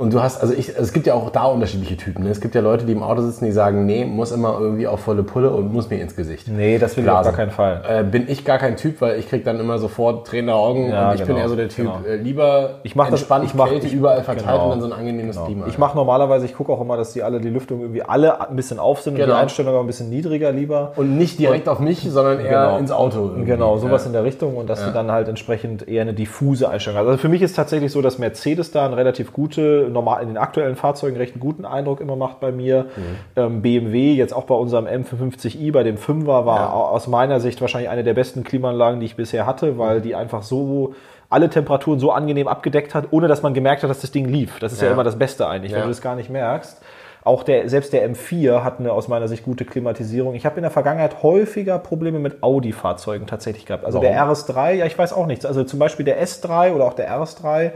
[0.01, 2.23] Und du hast, also ich, es gibt ja auch da unterschiedliche Typen.
[2.23, 2.31] Ne?
[2.31, 4.99] Es gibt ja Leute, die im Auto sitzen, die sagen, nee, muss immer irgendwie auf
[5.01, 6.47] volle Pulle und muss mir ins Gesicht.
[6.47, 7.31] Nee, das will ich auf Blasen.
[7.31, 7.81] gar keinen Fall.
[7.87, 11.09] Äh, bin ich gar kein Typ, weil ich krieg dann immer sofort tränende Augen Ja,
[11.09, 11.99] und ich bin genau, eher so der Typ, genau.
[12.07, 14.63] äh, lieber Ich mach das- entspannt, ich mach- Kälte ich- überall verteilt genau.
[14.65, 15.67] und dann so ein angenehmes Klima.
[15.67, 18.55] Ich mache normalerweise, ich gucke auch immer, dass die alle die Lüftung irgendwie alle ein
[18.55, 19.35] bisschen auf sind und Genau.
[19.35, 20.93] die Einstellung aber ein bisschen niedriger lieber.
[20.95, 22.77] und nicht direkt auf mich, sondern eher Genau.
[22.79, 23.19] ins Auto.
[23.27, 23.45] irgendwie.
[23.51, 24.07] Genau, sowas Ja.
[24.07, 27.05] in der Richtung und dass du dann halt entsprechend eher eine diffuse Einstellung hast.
[27.05, 30.37] Also für mich ist tatsächlich so, dass Mercedes da einen relativ gute, normal in den
[30.37, 32.85] aktuellen Fahrzeugen recht einen guten Eindruck immer macht bei mir.
[33.35, 36.73] Ähm, BMW, jetzt auch bei unserem M55i, bei dem 5er, war Ja.
[36.73, 40.15] au- aus meiner Sicht wahrscheinlich eine der besten Klimaanlagen, die ich bisher hatte, weil die
[40.15, 40.93] einfach so
[41.29, 44.59] alle Temperaturen so angenehm abgedeckt hat, ohne dass man gemerkt hat, dass das Ding lief.
[44.59, 44.93] Das ist ja, Ja.
[44.93, 45.85] immer das Beste eigentlich, wenn Ja.
[45.85, 46.81] du das gar nicht merkst.
[47.23, 50.33] Auch der, selbst der M4 hat eine aus meiner Sicht gute Klimatisierung.
[50.33, 53.85] Ich habe in der Vergangenheit häufiger Probleme mit Audi-Fahrzeugen tatsächlich gehabt.
[53.85, 54.31] Also der Warum?
[54.33, 55.45] RS3, ja, ich weiß auch nichts.
[55.45, 57.71] Also zum Beispiel der S3 oder auch der RS3, äh,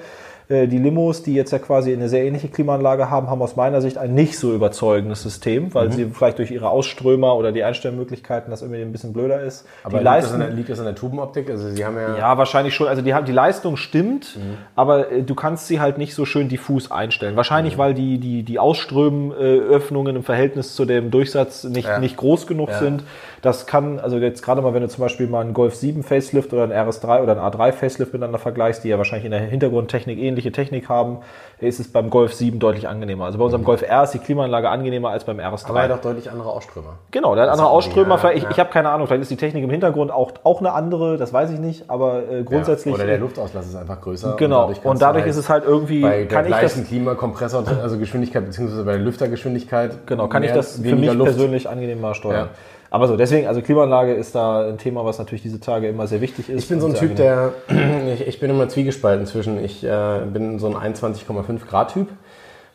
[0.50, 3.98] die Limos, die jetzt ja quasi eine sehr ähnliche Klimaanlage haben, haben aus meiner Sicht
[3.98, 5.74] ein nicht so überzeugendes System, Mhm.
[5.74, 9.66] weil sie vielleicht durch ihre Ausströmer oder die Einstellmöglichkeiten das irgendwie ein bisschen blöder ist.
[9.84, 11.50] Aber die liegt, das Leisten, an der, liegt das an der Tubenoptik?
[11.50, 12.88] Also sie haben ja, ja, wahrscheinlich schon.
[12.88, 14.58] Also die, haben- die Leistung stimmt, Mhm.
[14.76, 17.36] aber äh, du kannst sie halt nicht so schön diffus einstellen.
[17.36, 17.80] Wahrscheinlich, Mhm.
[17.80, 22.00] weil die, die, die Ausströmöffnungen im Verhältnis zu dem Durchsatz nicht, Ja.
[22.00, 22.80] nicht groß genug Ja.
[22.80, 23.04] sind.
[23.46, 26.52] Das kann, also jetzt gerade mal, wenn du zum Beispiel mal einen Golf 7 Facelift
[26.52, 30.18] oder einen RS3 oder einen A3 Facelift miteinander vergleichst, die ja wahrscheinlich in der Hintergrundtechnik
[30.18, 31.20] ähnliche Technik haben,
[31.60, 33.26] ist es beim Golf 7 deutlich angenehmer.
[33.26, 35.70] Also bei unserem Golf R ist die Klimaanlage angenehmer als beim RS3.
[35.70, 36.98] aber ja doch deutlich andere Ausströmer.
[37.12, 38.20] Genau, der hat andere Ausströmer.
[38.24, 38.50] ja, ich ja.
[38.50, 41.32] ich habe keine Ahnung, vielleicht ist die Technik im Hintergrund auch, auch eine andere, das
[41.32, 42.94] weiß ich nicht, aber äh, grundsätzlich.
[42.94, 43.00] Ja.
[43.00, 44.38] Oder der Luftauslass ist einfach größer.
[44.38, 48.84] Genau, und du dadurch ist es halt irgendwie, bei der gleichen Klimakompressor, also Geschwindigkeit, beziehungsweise
[48.84, 50.08] bei der Lüftergeschwindigkeit.
[50.08, 51.26] genau, kann ich das für mich Luft.
[51.26, 52.50] persönlich angenehmer steuern.
[52.90, 56.22] Aber so, deswegen, also Klimaanlage ist da ein Thema, was natürlich diese Tage immer sehr
[56.22, 56.64] wichtig ist.
[56.64, 57.52] Ich bin so ein Typ, angenehm.
[57.68, 62.10] der, ich, ich bin immer zwiegespalten zwischen, ich äh, bin so ein 21,5 Grad Typ.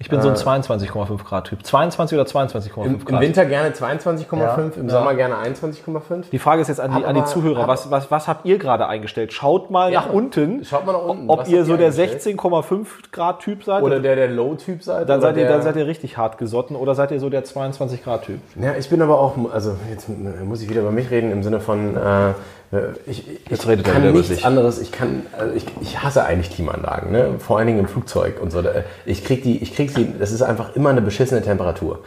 [0.02, 1.62] Ich bin so ein 22,5 Grad Typ.
[1.62, 3.20] 22 oder 22,5 Im, Im Grad?
[3.20, 4.56] Winter gerne 22,5, Ja.
[4.80, 4.90] im Ja.
[4.90, 6.30] Sommer gerne 21,5.
[6.32, 8.86] Die Frage ist jetzt an die, an die Zuhörer, was, was, was habt ihr gerade
[8.86, 9.34] eingestellt?
[9.34, 10.00] Schaut mal Ja.
[10.00, 11.28] nach unten, Schaut mal nach unten.
[11.28, 12.38] ob Was ihr so der eingestellt?
[12.38, 13.82] 16,5 Grad Typ seid.
[13.82, 15.06] Oder der, der Low-Typ seid.
[15.06, 18.02] dann, seid ihr, dann seid ihr richtig hart gesotten oder seid ihr so der 22
[18.02, 18.40] Grad Typ?
[18.58, 20.08] Ja, ich bin aber auch, also jetzt
[20.44, 22.32] muss ich wieder über mich reden, im Sinne von, äh,
[23.06, 24.44] ich, Jetzt ich er kann wieder nichts sich.
[24.44, 27.34] anderes, ich kann, also ich, ich hasse eigentlich Klimaanlagen, ne?
[27.38, 28.62] vor allen Dingen im Flugzeug und so.
[28.62, 28.70] Da-
[29.06, 31.98] Ich krieg die, ich krieg sie, das ist einfach immer eine beschissene Temperatur.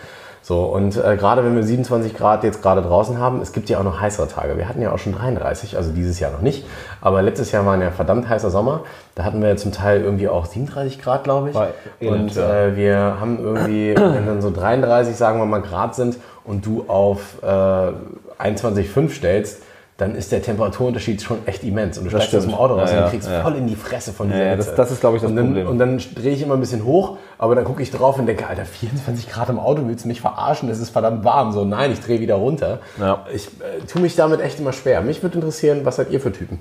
[0.46, 3.80] So, und äh, gerade wenn wir 27 Grad jetzt gerade draußen haben, es gibt ja
[3.80, 4.58] auch noch heißere Tage.
[4.58, 6.66] Wir hatten ja auch schon 33, also dieses Jahr noch nicht.
[7.00, 8.82] Aber letztes Jahr war ein ja verdammt heißer Sommer.
[9.16, 11.56] Da hatten wir zum Teil irgendwie auch 37 Grad, glaube ich.
[11.56, 11.70] War
[12.02, 16.66] und äh, wir haben irgendwie, wenn dann so 33, sagen wir mal, Grad sind und
[16.66, 19.62] du auf äh, 21,5 stellst,
[19.98, 21.98] dann ist der Temperaturunterschied schon echt immens.
[22.00, 22.58] Und du steigst aus dem stimmt.
[22.60, 23.42] Auto raus Ja, und ja, kriegst ja.
[23.44, 25.46] voll in die Fresse von dieser Ja, das- das ist, glaube ich, das und dann,
[25.48, 25.68] Problem.
[25.68, 28.48] Und dann drehe ich immer ein bisschen hoch, aber dann gucke ich drauf und denke,
[28.48, 30.68] Alter, 24 Grad im Auto, willst du mich verarschen?
[30.70, 31.52] Es ist verdammt warm.
[31.52, 32.80] So, nein, ich drehe wieder runter.
[33.00, 33.26] Ja.
[33.34, 35.02] Ich äh, tue mich damit echt immer schwer.
[35.02, 36.60] Mich würde interessieren, was seid ihr für Typen?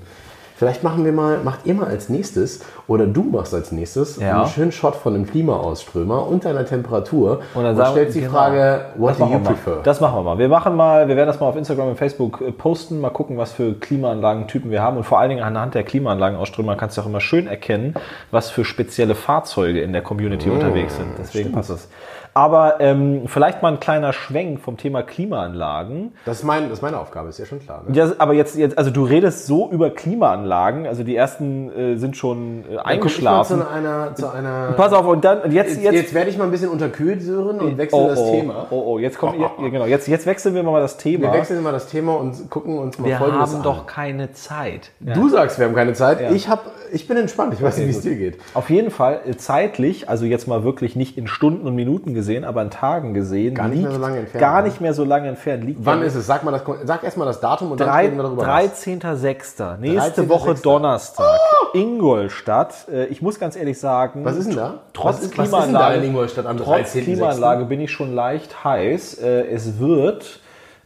[0.55, 4.37] Vielleicht machen wir mal, macht ihr mal als nächstes oder du machst als nächstes Ja.
[4.41, 8.33] einen schönen Shot von einem Klimaausströmer und deiner Temperatur Und dann und stellst die genau.
[8.33, 9.39] Frage, what Das do you mal.
[9.39, 9.79] prefer?
[9.83, 10.37] Das machen wir mal.
[10.37, 13.37] Wir machen mal, wir werden das mal auf Instagram und Facebook äh, posten, mal gucken,
[13.37, 17.05] was für Klimaanlagentypen wir haben und vor allen Dingen anhand der Klimaanlagenausströmer kannst du auch
[17.07, 17.95] immer schön erkennen,
[18.31, 21.07] was für spezielle Fahrzeuge in der Community unterwegs sind.
[21.19, 21.89] Deswegen passt es.
[22.33, 26.13] Aber ähm, vielleicht mal ein kleiner Schwenk vom Thema Klimaanlagen.
[26.25, 27.83] Das ist, mein, das ist meine Aufgabe, ist ja schon klar.
[27.87, 27.95] Ne?
[27.95, 32.17] Ja, aber jetzt, jetzt, also du redest so über Klimaanlagen, also die ersten äh, sind
[32.17, 33.59] schon äh, guck ich eingeschlafen.
[33.59, 36.45] Zu einer, zu einer Pass auf, und dann, jetzt, Jetzt, jetzt, jetzt werde ich mal
[36.45, 38.67] ein bisschen unterkühlt, Sören, und wechsle oh, das oh, Thema.
[38.69, 41.31] Oh, oh, jetzt kommt, ja, genau, jetzt, jetzt wechseln wir mal das Thema.
[41.31, 43.63] Wir wechseln mal das Thema und gucken uns mal Wir Folgendes haben an.
[43.63, 44.91] doch keine Zeit.
[44.99, 46.31] Du sagst, wir haben keine Zeit.
[46.31, 47.53] Ich, hab, ich bin entspannt.
[47.53, 48.39] Ich weiß nicht, wie es dir geht.
[48.53, 52.22] Auf jeden Fall äh, zeitlich, also jetzt mal wirklich nicht in Stunden und Minuten gesehen,
[52.45, 53.55] aber in Tagen gesehen.
[53.55, 54.67] Gar nicht liegt mehr so lange entfernt, Gar ne?
[54.67, 55.63] nicht mehr so lange entfernt.
[55.65, 56.25] Liegt Wann ist es?
[56.25, 58.43] Sag, mal das, sag erstmal das Datum und dann Drei- reden wir darüber.
[58.45, 59.77] 13.06.
[59.77, 60.29] Nächste 13.06..
[60.29, 61.39] Woche Donnerstag.
[61.73, 62.87] Ingolstadt.
[62.91, 64.25] Äh, Ich muss ganz ehrlich sagen.
[64.25, 64.73] Was ist denn da?
[64.93, 67.03] Trotz was ist, was ist denn da Klimaanlage, in Ingolstadt am trotz 13.06.?
[67.03, 69.19] Klimaanlage bin ich schon leicht heiß.
[69.21, 70.39] Äh, Es wird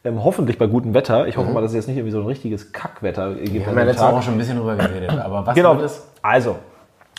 [0.04, 1.28] ähm, hoffentlich bei gutem Wetter.
[1.28, 3.50] Ich hoffe mal, dass es jetzt nicht irgendwie so ein richiges Kackwetter gibt.
[3.50, 3.54] Mhm.
[3.60, 4.04] Wir haben ja letzte.
[4.06, 5.12] Woche schon ein bisschen drüber geredet.
[5.19, 5.76] Aber was Genau.
[5.76, 6.08] wird es?
[6.21, 6.56] Also,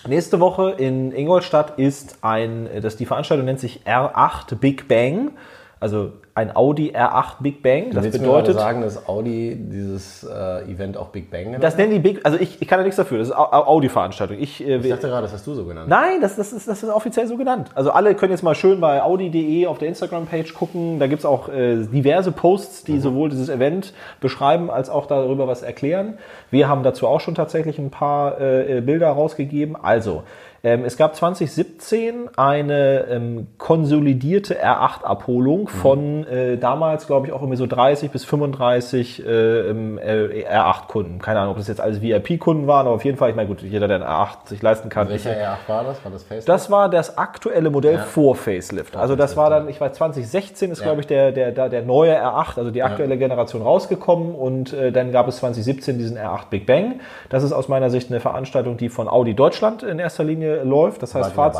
[0.08, 5.32] nächste Woche in Ingolstadt ist ein, das die Veranstaltung nennt sich R8 Big Bang.
[5.80, 7.90] Also ein Audi R8 Big Bang.
[7.92, 11.62] Das Willst du mir bedeutet, sagen, dass Audi dieses äh, Event auch Big Bang genannt
[11.64, 13.18] das nennen die Big, also ich, ich kann ja nichts dafür.
[13.18, 14.36] Das ist Au- Au- Audi-Veranstaltung.
[14.40, 15.88] Ich, äh, Ich dachte gerade, das hast du so genannt.
[15.88, 17.70] Nein, das, das, ist, das ist offiziell so genannt.
[17.74, 20.98] Also alle können jetzt mal schön bei audi.de auf der Instagram-Page gucken.
[20.98, 25.46] Da gibt es auch äh, diverse Posts, die sowohl dieses Event beschreiben als auch darüber
[25.48, 26.18] was erklären.
[26.50, 29.76] Wir haben dazu auch schon tatsächlich ein paar äh, äh, Bilder rausgegeben.
[29.80, 30.22] Also,
[30.64, 37.56] ähm, es gab 2017 eine ähm, konsolidierte R8-Abholung von äh, damals, glaube ich, auch irgendwie
[37.56, 41.20] so 30 bis 35 äh, ähm, äh, R8-Kunden.
[41.20, 43.62] Keine Ahnung, ob das jetzt alles VIP-Kunden waren, aber auf jeden Fall, ich meine, gut,
[43.62, 46.04] jeder, der ein R8 sich leisten kann, Welcher R8 war das?
[46.04, 46.46] War das Facebook?
[46.46, 48.96] das war das aktuelle Modell vor Facelift.
[48.96, 50.86] Also das war dann, ich weiß, 2016 ist, Ja.
[50.86, 55.12] glaube ich, der, der, der, neue R8, also die aktuelle Generation rausgekommen und äh, dann
[55.12, 57.00] gab es 2017 diesen R8 Big Bang.
[57.28, 61.02] Das ist aus meiner Sicht eine Veranstaltung, die von Audi Deutschland in erster Linie läuft.
[61.02, 61.56] Das heißt, Fahrt-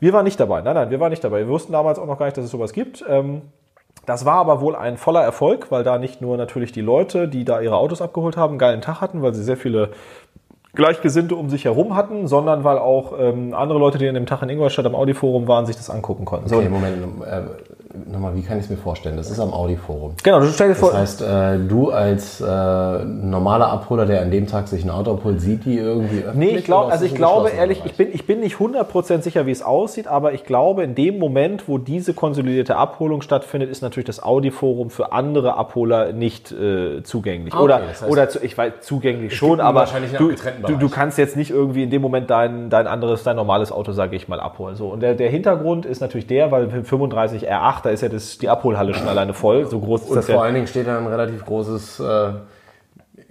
[0.00, 0.60] wir waren nicht dabei.
[0.62, 1.38] Nein, nein, wir waren nicht dabei.
[1.38, 3.04] Wir wussten damals auch noch gar nicht, dass es sowas gibt.
[3.08, 3.42] Ähm,
[4.06, 7.44] das war aber wohl ein voller Erfolg, weil da nicht nur natürlich die Leute, die
[7.44, 9.90] da ihre Autos abgeholt haben, einen geilen Tag hatten, weil sie sehr viele
[10.74, 14.42] Gleichgesinnte um sich herum hatten, sondern weil auch ähm, andere Leute, die an dem Tag
[14.42, 16.48] in Ingolstadt am Audi-Forum waren, sich das angucken konnten.
[16.48, 17.42] So, Okay, Moment, äh,
[18.10, 19.16] nochmal, wie kann ich es mir vorstellen?
[19.16, 20.14] Das ist am Audi-Forum.
[20.22, 22.44] Genau, du stell dir vor, Das heißt, äh, du als äh,
[23.04, 26.52] normaler Abholer, der an dem Tag sich ein Auto abholt, sieht die irgendwie öffentlich?
[26.52, 27.90] Nee, ich glaube, oder ist also ich glaube ehrlich, Bereich?
[27.92, 31.18] ich bin, ich bin nicht 100% sicher, wie es aussieht, aber ich glaube, in dem
[31.18, 37.02] Moment, wo diese konsolidierte Abholung stattfindet, ist natürlich das Audi-Forum für andere Abholer nicht äh,
[37.02, 37.52] zugänglich.
[37.52, 39.86] Ah, okay, oder, das heißt- oder zu, ich weiß, zugänglich schon, aber
[40.18, 40.32] du,
[40.66, 43.92] du, du kannst jetzt nicht irgendwie in dem Moment dein, dein anderes, dein normales Auto,
[43.92, 44.76] sage ich mal, abholen.
[44.76, 44.88] So.
[44.88, 48.48] Und der, der Hintergrund ist natürlich der, weil 35 R8, da ist ja das, die
[48.48, 49.66] Abholhalle schon alleine voll.
[49.66, 50.40] So groß ist Und das vor ja.
[50.42, 52.32] allen Dingen steht da ein relativ großes, äh,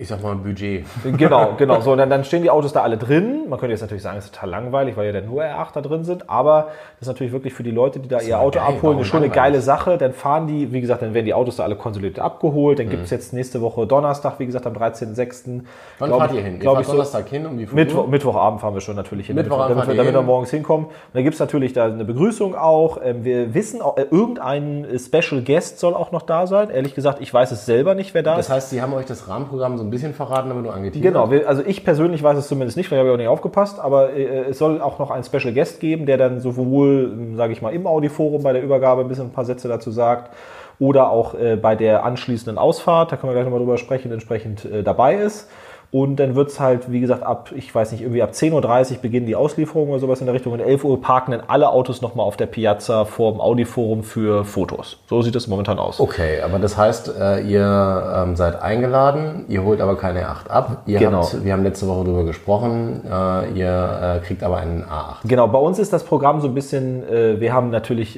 [0.01, 0.85] ich sag mal, Budget.
[1.17, 1.79] Genau, genau.
[1.81, 3.47] So, dann, dann stehen die Autos da alle drin.
[3.49, 5.81] Man könnte jetzt natürlich sagen, es ist total langweilig, weil ja dann nur R8 da
[5.81, 6.29] drin sind.
[6.29, 9.05] Aber das ist natürlich wirklich für die Leute, die da ihr Auto geil, abholen, eine
[9.07, 9.33] langweilig?
[9.33, 9.97] geile Sache.
[9.97, 12.79] Dann fahren die, wie gesagt, dann werden die Autos da alle konsolidiert abgeholt.
[12.79, 12.89] Dann Mhm.
[12.91, 15.61] gibt es jetzt nächste Woche Donnerstag, wie gesagt, am 13.06.
[15.99, 16.55] Wann glaub fahrt ihr hin?
[16.57, 18.07] Ich so- Donnerstag hin, um wie viel Mittwoch?
[18.07, 20.87] Mittwochabend fahren wir schon natürlich hin, Mittwochabend damit, wir- damit wir morgens hinkommen.
[20.87, 22.97] Und da gibt es natürlich da eine Begrüßung auch.
[23.03, 26.69] Ähm, Wir wissen, auch, äh, irgendein Special Guest soll auch noch da sein.
[26.71, 28.47] Ehrlich gesagt, ich weiß es selber nicht, wer da ist.
[28.49, 31.13] Das heißt, sie haben euch das Rahmenprogramm so ein bisschen verraten, aber nur angeteasert?
[31.13, 33.27] Genau, wir, also ich persönlich weiß es zumindest nicht, weil ich habe ja auch nicht
[33.27, 37.53] aufgepasst, aber äh, es soll auch noch einen Special Guest geben, der dann sowohl, sage
[37.53, 40.31] ich mal, im Audi-Forum bei der Übergabe ein bisschen ein paar Sätze dazu sagt
[40.79, 44.65] oder auch äh, bei der anschließenden Ausfahrt, da können wir gleich nochmal drüber sprechen, entsprechend
[44.65, 45.47] äh, dabei ist.
[45.91, 48.97] Und dann wird es halt, wie gesagt, ab, ich weiß nicht, irgendwie ab 10.30 Uhr
[49.01, 50.53] beginnen die Auslieferungen oder sowas in der Richtung.
[50.53, 54.45] Und 11 Uhr parken dann alle Autos nochmal auf der Piazza vor dem Audi-Forum für
[54.45, 54.99] Fotos.
[55.09, 55.99] So sieht es momentan aus.
[55.99, 60.83] Okay, aber das heißt, äh, ihr ähm, seid eingeladen, ihr holt aber keine 8 ab.
[60.85, 61.23] Ihr Genau.
[61.23, 65.27] habt, wir haben letzte Woche darüber gesprochen, äh, ihr äh, kriegt aber einen A8.
[65.27, 67.03] Genau, bei uns ist das Programm so ein bisschen,
[67.39, 68.17] wir haben natürlich,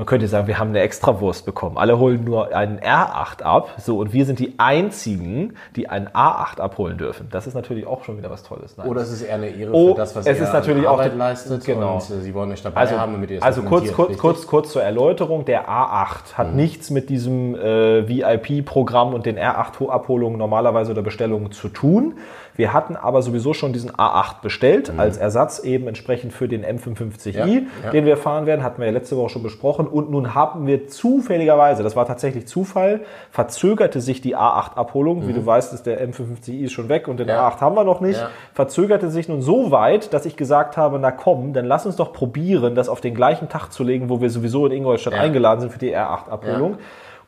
[0.00, 1.76] man könnte sagen, wir haben eine Extrawurst bekommen.
[1.76, 6.58] Alle holen nur einen R8 ab, so, und wir sind die einzigen, die einen A8
[6.58, 7.28] abholen dürfen.
[7.30, 8.78] Das ist natürlich auch schon wieder was Tolles.
[8.78, 8.88] Nein.
[8.88, 10.94] Oder es ist eher eine Ehre Oh, für das, was es ihr ist natürlich auch
[10.94, 11.96] Arbeit die- leistet genau.
[11.96, 14.22] und äh, sie wollen euch dabei also, haben, damit ihr es also kurz, kurz, richtig?
[14.22, 20.38] kurz, kurz zur Erläuterung, der A8 hat nichts mit diesem äh, VIP-Programm und den R8-Abholungen
[20.38, 22.14] normalerweise oder Bestellungen zu tun.
[22.56, 27.30] Wir hatten aber sowieso schon diesen A8 bestellt, als Ersatz eben entsprechend für den M55i,
[27.32, 27.90] Ja, ja.
[27.92, 29.86] den wir fahren werden, hatten wir ja letzte Woche schon besprochen.
[29.86, 35.26] Und nun haben wir zufälligerweise, das war tatsächlich Zufall, verzögerte sich die A8-Abholung.
[35.28, 37.30] Wie du weißt, ist der M55i ist schon weg und den Mhm.
[37.30, 37.48] Ja.
[37.48, 38.20] A8 haben wir noch nicht.
[38.52, 42.12] Verzögerte sich nun so weit, dass ich gesagt habe, na komm, dann lass uns doch
[42.12, 45.72] probieren, das auf den gleichen Tag zu legen, wo wir sowieso in Ingolstadt eingeladen sind
[45.72, 46.78] für die R8-Abholung.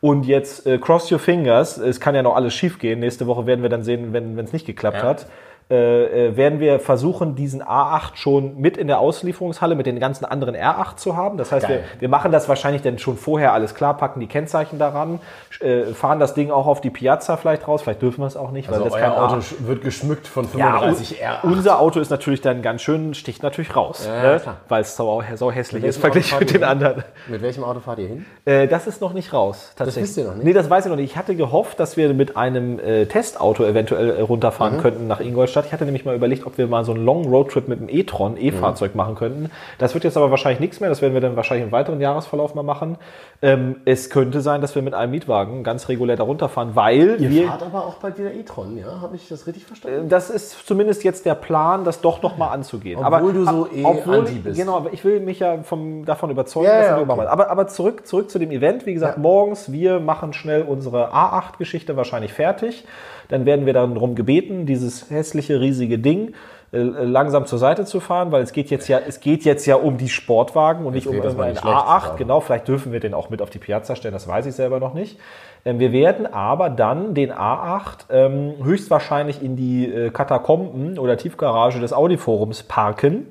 [0.02, 2.98] Und jetzt äh, cross your fingers, es kann ja noch alles schief gehen.
[2.98, 5.02] Nächste Woche werden wir dann sehen, wenn es nicht geklappt Ja.
[5.04, 5.26] hat.
[5.70, 10.26] Äh, äh, werden wir versuchen, diesen A8 schon mit in der Auslieferungshalle mit den ganzen
[10.26, 11.38] anderen R8 zu haben.
[11.38, 14.78] Das heißt, wir, wir machen das wahrscheinlich dann schon vorher alles klar, packen die Kennzeichen
[14.78, 15.18] daran,
[15.60, 17.80] äh, fahren das Ding auch auf die Piazza vielleicht raus.
[17.82, 19.82] Vielleicht dürfen wir es auch nicht, Also weil das euer kein Auto A8 sch- wird
[19.82, 21.38] geschmückt von ja, 35 R8.
[21.44, 24.40] unser Auto ist natürlich dann ganz schön, sticht natürlich raus, Ja, ne?
[24.68, 27.02] weil es sau, sau hässlich ist verglichen mit den ihr anderen.
[27.28, 28.26] Mit welchem Auto fahrt ihr hin?
[28.44, 30.04] Äh, das ist noch nicht raus, tatsächlich.
[30.04, 30.44] wisst ihr noch nicht?
[30.44, 31.12] Nee, das weiß ich noch nicht.
[31.12, 34.80] Ich hatte gehofft, dass wir mit einem äh, Testauto eventuell runterfahren Mhm.
[34.82, 35.51] könnten nach Ingolstadt.
[35.52, 35.66] Ingolstadt.
[35.66, 38.36] Ich hatte nämlich mal überlegt, ob wir mal so einen Long Roadtrip mit einem e-tron,
[38.36, 39.50] E-Fahrzeug machen könnten.
[39.78, 40.88] Das wird jetzt aber wahrscheinlich nichts mehr.
[40.88, 42.96] Das werden wir dann wahrscheinlich im weiteren Jahresverlauf mal machen.
[43.42, 47.30] Ähm, es könnte sein, dass wir mit einem Mietwagen ganz regulär darunter fahren, weil Ihr
[47.30, 47.48] wir...
[47.48, 49.00] fahrt aber auch bald wieder e-tron, ja?
[49.00, 50.08] Habe ich das richtig verstanden?
[50.08, 53.00] Das ist zumindest jetzt der Plan, das doch noch mal anzugehen.
[53.04, 54.58] Obwohl du so eh obwohl anti bist.
[54.58, 57.16] Genau, aber ich will mich ja vom, davon überzeugen, Ja, dass ja, wir okay.
[57.16, 57.26] machen.
[57.26, 58.86] Aber, aber zurück, zurück zu dem Event.
[58.86, 59.22] Wie gesagt, Ja.
[59.22, 62.84] morgens, wir machen schnell unsere A8-Geschichte wahrscheinlich fertig.
[63.32, 66.34] Dann werden wir dann darum gebeten, dieses hässliche, riesige Ding
[66.72, 69.76] äh, langsam zur Seite zu fahren, weil es geht jetzt ja, es geht jetzt ja
[69.76, 72.06] um die Sportwagen und nicht um irgendeinen nicht schlecht, A8.
[72.08, 74.54] aber- Genau, vielleicht dürfen wir den auch mit auf die Piazza stellen, das weiß ich
[74.54, 75.18] selber noch nicht.
[75.64, 81.80] Ähm, Wir werden aber dann den A8 ähm, höchstwahrscheinlich in die äh, Katakomben oder Tiefgarage
[81.80, 83.26] des Audi-Forums parken,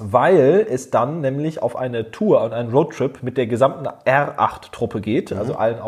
[0.00, 5.32] weil es dann nämlich auf eine Tour und einen Roadtrip mit der gesamten R8-Truppe geht,
[5.32, 5.80] also allen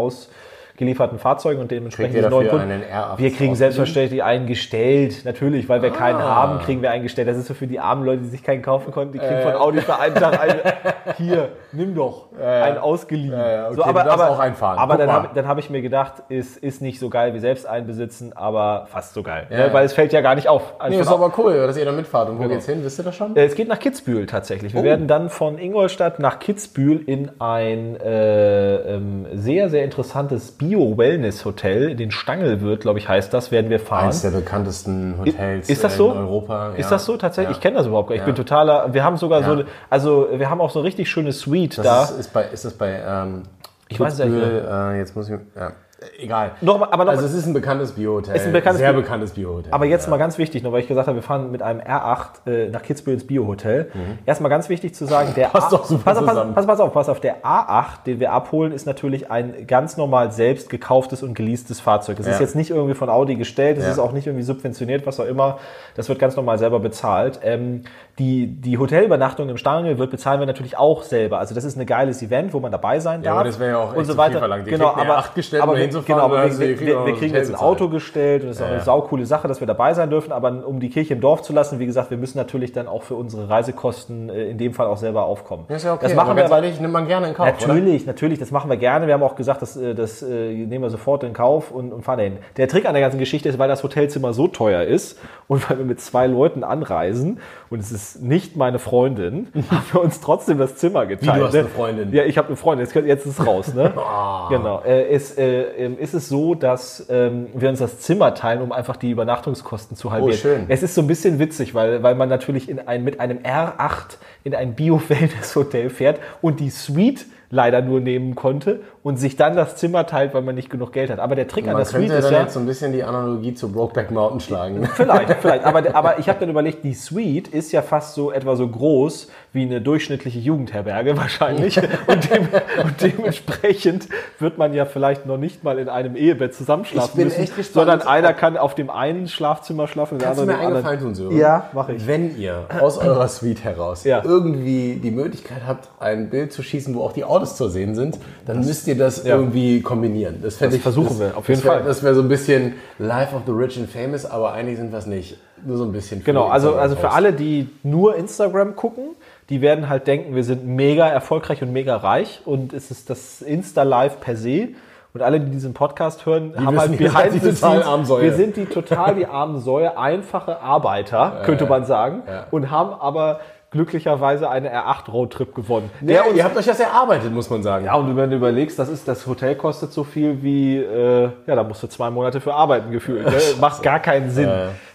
[0.75, 2.71] ausgelieferten Fahrzeugen und dementsprechend die neuen Kunden.
[2.73, 6.35] einen R8 Wir kriegen selbstverständlich einen gestellt, natürlich, weil wir keinen Ah.
[6.35, 7.29] haben, kriegen wir einen gestellt.
[7.29, 9.53] Das ist so für die armen Leute, die sich keinen kaufen konnten, die kriegen von
[9.55, 10.59] Audi für einen Tag einen,
[11.17, 13.33] hier, nimm doch, einen ausgeliehen.
[13.33, 14.79] Ja, okay, so, aber aber, auch einen fahren.
[14.79, 17.67] aber Guck dann habe hab ich mir gedacht, es ist nicht so geil wie selbst
[17.67, 19.47] einen besitzen, aber fast so geil.
[19.51, 19.67] Ja, ne?
[19.69, 19.73] ja.
[19.73, 20.75] Weil es fällt ja gar nicht auf.
[20.89, 22.29] Nee, ist aber cool, dass ihr da mitfahrt.
[22.31, 22.81] Und wo geht's hin?
[22.83, 23.37] Wisst ihr das schon?
[23.37, 24.75] Äh, Es geht nach Kitzbühel tatsächlich.
[24.75, 24.85] Wir Oh.
[24.85, 32.11] werden dann von Ingolstadt nach Kitzbühel in ein äh, ähm, sehr, sehr interessantes Bio-Wellness-Hotel, den
[32.11, 34.05] Stangelwirt, glaube ich, heißt das, werden wir fahren.
[34.05, 36.12] Eines der bekanntesten Hotels Ist das äh, so?
[36.12, 36.70] in Europa.
[36.70, 36.90] Ist ja.
[36.90, 37.53] das so tatsächlich?
[37.53, 37.57] Ja.
[37.57, 38.22] Ich kenne das überhaupt gar nicht.
[38.22, 38.92] Ich bin totaler.
[38.92, 41.83] Wir haben sogar so, also wir haben auch so eine richtig schöne Suite da.
[41.83, 43.00] Das ist, ist, bei, ist das bei.
[43.07, 43.42] Ähm,
[43.88, 45.37] Ich weiß es ja nicht äh, Jetzt muss ich.
[45.57, 45.72] Ja.
[46.19, 46.53] Egal.
[46.61, 48.37] Noch aber noch also, es ist ein bekanntes Biohotel.
[48.37, 49.73] Ist ein bekanntes Sehr Bio- bekanntes Biohotel.
[49.73, 50.11] Aber jetzt ja.
[50.11, 52.83] mal ganz wichtig, nur weil ich gesagt habe, wir fahren mit einem R8 äh, nach
[52.83, 53.90] Kitzbühel ins Biohotel.
[54.27, 55.53] Erstmal ganz wichtig zu sagen, der Mhm.
[55.53, 56.55] Passt A- doch super pass, auf, pass, zusammen.
[56.55, 60.33] pass, pass auf, pass auf, der A8, den wir abholen, ist natürlich ein ganz normal
[60.33, 62.17] selbst gekauftes und geleastes Fahrzeug.
[62.17, 62.40] Das ist Ja.
[62.40, 63.93] jetzt nicht irgendwie von Audi gestellt, das Ja.
[63.93, 65.59] ist auch nicht irgendwie subventioniert, was auch immer.
[65.97, 67.40] Das wird ganz normal selber bezahlt.
[67.43, 67.83] Ähm,
[68.18, 71.38] die, die Hotelübernachtung im Stangl wird bezahlen wir natürlich auch selber.
[71.38, 73.35] Also das ist ein geiles Event, wo man dabei sein darf.
[73.35, 74.38] Ja, aber das wäre ja auch und so weiter.
[74.38, 74.66] verlangt.
[74.66, 77.50] Genau, aber, R8 gestellt, aber um wir, genau, aber wir, wir, wir, wir kriegen jetzt
[77.50, 77.57] ein.
[77.57, 78.85] Auto gestellt und das ist auch Ja, eine ja.
[78.85, 81.79] saukoole Sache, dass wir dabei sein dürfen, aber um die Kirche im Dorf zu lassen,
[81.81, 84.96] wie gesagt, wir müssen natürlich dann auch für unsere Reisekosten äh, in dem Fall auch
[84.96, 85.64] selber aufkommen.
[85.68, 86.05] Das ist ja okay.
[86.05, 87.46] Das machen aber wir aber ehrlich, nimmt man gerne in Kauf.
[87.46, 89.07] Natürlich, natürlich, das machen wir gerne.
[89.07, 92.03] Wir haben auch gesagt, das, äh, das äh, nehmen wir sofort in Kauf und, und
[92.03, 92.38] fahren dahin.
[92.57, 95.79] Der Trick an der ganzen Geschichte ist, weil das Hotelzimmer so teuer ist und weil
[95.79, 100.59] wir mit zwei Leuten anreisen und es ist nicht meine Freundin, haben wir uns trotzdem
[100.59, 101.40] das Zimmer geteilt.
[101.40, 101.61] du hast ne?
[101.61, 102.12] eine Freundin?
[102.12, 102.87] Ja, ich habe eine Freundin.
[102.87, 103.75] Jetzt, jetzt ist es raus.
[103.75, 103.93] Ne?
[104.51, 104.83] Genau.
[104.85, 108.73] Äh, ist, äh, ähm, ist es so, dass ähm, wir uns das Zimmer teilen, um
[108.73, 110.35] einfach die Übernachtungskosten zu halbieren.
[110.35, 110.64] Oh, schön.
[110.69, 114.19] Es ist so ein bisschen witzig, weil, weil man natürlich in ein, mit einem R8
[114.45, 119.77] in ein Bio-Wellness-Hotel fährt und die Suite leider nur nehmen konnte und sich dann das
[119.77, 121.21] Zimmer teilt, weil man nicht genug Geld hat.
[121.21, 122.40] Aber der Trick an Man der Suite könnte ist dann ja...
[122.43, 124.87] jetzt so ein bisschen die Analogie zu Brokeback Mountain schlagen.
[124.95, 125.64] Vielleicht, vielleicht.
[125.64, 129.29] Aber, aber ich habe dann überlegt, die Suite ist ja fast so etwa so groß
[129.53, 131.79] wie eine durchschnittliche Jugendherberge wahrscheinlich.
[132.07, 132.49] Und, dem,
[132.83, 137.57] und dementsprechend wird man ja vielleicht noch nicht mal in einem Ehebett zusammenschlafen müssen, echt
[137.57, 140.83] gespannt, sondern einer kann auf dem einen Schlafzimmer schlafen, der andere mir im einen anderen.
[140.83, 141.37] Gefallen tun, Sören?
[141.37, 142.07] Ja, mache ich.
[142.07, 144.23] Wenn ihr aus eurer Suite heraus Ja.
[144.25, 148.18] irgendwie die Möglichkeit habt, ein Bild zu schießen, wo auch die Autos zu sehen sind,
[148.46, 149.37] dann müsst ihr das Ja.
[149.37, 150.40] irgendwie kombinieren.
[150.42, 151.83] Das, Das versuchen wir, auf jeden das wär, Fall.
[151.85, 154.98] Das wäre so ein bisschen Life of the Rich and Famous, aber eigentlich sind wir
[154.98, 155.38] es nicht.
[155.64, 156.22] Nur so ein bisschen.
[156.24, 159.04] Genau, die also, also für alle, die nur Instagram gucken,
[159.50, 163.40] die werden halt denken, wir sind mega erfolgreich und mega reich und es ist das
[163.42, 164.68] Insta-Live per se.
[165.12, 167.04] Und alle, die diesen Podcast hören, haben halt die
[167.38, 168.09] the scenes-.
[168.20, 172.46] Wir sind die total die armen Säue, einfache Arbeiter, könnte man sagen, Ja.
[172.50, 173.38] und haben aber
[173.75, 175.91] glücklicherweise eine R8 Roadtrip gewonnen.
[176.01, 177.87] Ja, ihr habt euch das erarbeitet, muss man sagen.
[177.87, 181.57] Ja, und wenn du überlegst, das, ist, das Hotel kostet so viel wie, äh, ja,
[181.57, 183.27] da musst du zwei Monate für arbeiten gefühlt.
[183.27, 183.37] Ne?
[183.61, 184.49] Macht gar keinen Sinn.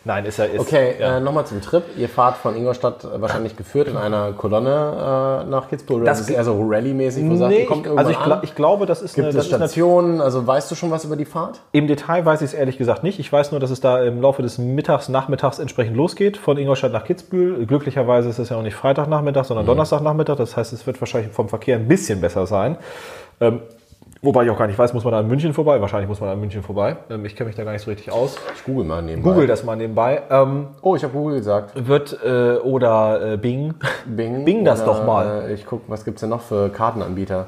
[0.10, 0.60] Nein, ist ja ist.
[0.60, 1.18] Okay, ja.
[1.18, 1.84] äh, nochmal zum Trip.
[1.96, 6.04] Ihr fahrt von Ingolstadt äh, wahrscheinlich geführt in einer Kolonne äh, nach Kitzbühel.
[6.04, 8.44] Das, ist eher so Rallye-mäßig, wo ihr sagt, Nee, ihr kommt ich, also ich, gla-
[8.44, 10.20] ich glaube, das ist Gibt eine, es ist eine Stationen?
[10.20, 11.62] Also weißt du schon was über die Fahrt?
[11.74, 13.20] Im Detail weiß ich es ehrlich gesagt nicht.
[13.20, 16.92] Ich weiß nur, dass es da im Laufe des Mittags, Nachmittags entsprechend losgeht, von Ingolstadt
[16.92, 17.68] nach Kitzbühel.
[17.68, 20.38] Glücklicherweise ist es ja auch nicht Freitagnachmittag, sondern Donnerstagnachmittag.
[20.38, 22.78] Das heißt, es wird wahrscheinlich vom Verkehr ein bisschen besser sein.
[23.42, 23.62] Ähm,
[24.22, 25.80] wobei ich auch gar nicht weiß, muss man da in München vorbei?
[25.82, 26.98] Wahrscheinlich muss man da in München vorbei.
[27.10, 28.38] Ähm, ich kenne mich da gar nicht so richtig aus.
[28.56, 29.30] Ich google mal nebenbei.
[29.32, 30.22] Google das mal nebenbei.
[30.30, 31.88] Ähm, Oh, ich habe Google gesagt.
[31.88, 33.76] wird äh, oder äh, Bing.
[34.06, 34.46] Bing.
[34.46, 35.46] Bing das oder, doch mal.
[35.50, 37.48] Äh, ich guck, was gibt's denn noch für Kartenanbieter?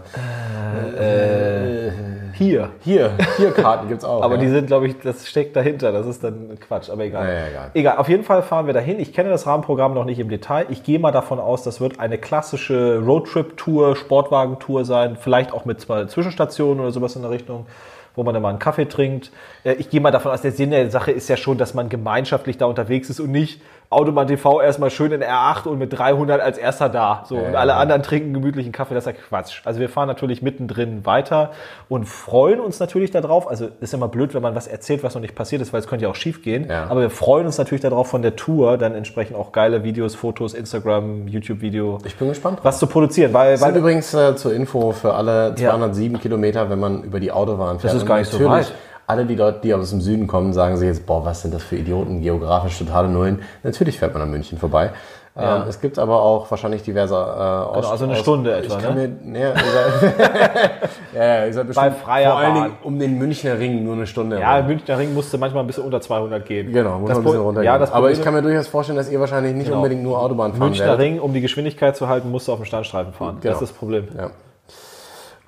[2.41, 2.69] Hier.
[2.84, 4.23] Hier, hier Karten gibt's auch.
[4.23, 4.41] Aber ja.
[4.41, 5.91] die sind, glaube ich, das steckt dahinter.
[5.91, 7.27] Das ist dann Quatsch, aber egal.
[7.27, 7.71] Ja, ja, egal.
[7.73, 8.99] Egal, auf jeden Fall fahren wir dahin.
[8.99, 10.65] Ich kenne das Rahmenprogramm noch nicht im Detail.
[10.69, 15.17] Ich gehe mal davon aus, das wird eine klassische Roadtrip-Tour, Sportwagentour sein.
[15.19, 17.67] Vielleicht auch mit zwei Zwischenstationen oder sowas in der Richtung.
[18.15, 19.32] wo man dann mal einen Kaffee trinkt.
[19.63, 21.89] Äh, ich gehe mal davon aus, der Sinn der Sache ist ja schon, dass man
[21.89, 26.39] gemeinschaftlich da unterwegs ist und nicht Autobahn TV erstmal schön in R8 und mit 300
[26.39, 27.23] als erster da.
[27.27, 29.62] So, und alle anderen trinken gemütlichen Kaffee, das ist ja Quatsch.
[29.65, 31.51] Also wir fahren natürlich mittendrin weiter
[31.89, 33.49] und freuen uns natürlich darauf.
[33.49, 35.88] Also ist immer blöd, wenn man was erzählt, was noch nicht passiert ist, weil es
[35.88, 36.67] könnte ja auch schief gehen.
[36.69, 36.86] Ja.
[36.88, 40.54] Aber wir freuen uns natürlich darauf von der Tour, dann entsprechend auch geile Videos, Fotos,
[40.54, 42.60] Instagram, YouTube-Video, Ich bin gespannt.
[42.63, 43.34] was zu produzieren.
[43.34, 47.19] Weil, Das sind weil übrigens äh, zur Info für alle 207 Kilometer, wenn man über
[47.19, 47.93] die Autobahn fährt.
[47.93, 48.73] ist gar nicht so weit.
[49.12, 51.63] Alle die Leute, die aus dem Süden kommen, sagen sich jetzt, boah, was sind das
[51.63, 53.41] für Idioten, geografisch totale Nullen.
[53.62, 54.91] Natürlich fährt man an München vorbei.
[55.36, 58.95] Ähm, es gibt aber auch wahrscheinlich diverse äh, Aus- also eine Stunde ich etwa, Kann
[58.95, 59.08] ne?
[59.08, 59.39] mir, nee,
[61.15, 62.54] ja, ja, ihr seid bestimmt Bei freier vor allen.
[62.54, 64.39] Dingen um den Münchner Ring nur eine Stunde.
[64.39, 64.67] ja, herum.
[64.67, 66.71] Münchner Ring musste manchmal ein bisschen unter 200 gehen.
[66.71, 67.74] Genau, muss Das man ein bisschen runtergehen.
[67.74, 69.78] Ja, das aber ich kann mir durchaus vorstellen, dass ihr wahrscheinlich nicht Genau.
[69.78, 71.00] unbedingt nur Autobahn fahren Münchner werdet.
[71.02, 73.38] Ring, um die Geschwindigkeit zu halten, musst du auf dem Standstreifen fahren.
[73.41, 73.54] Genau.
[73.54, 74.08] Das ist das Problem.
[74.17, 74.32] Ja.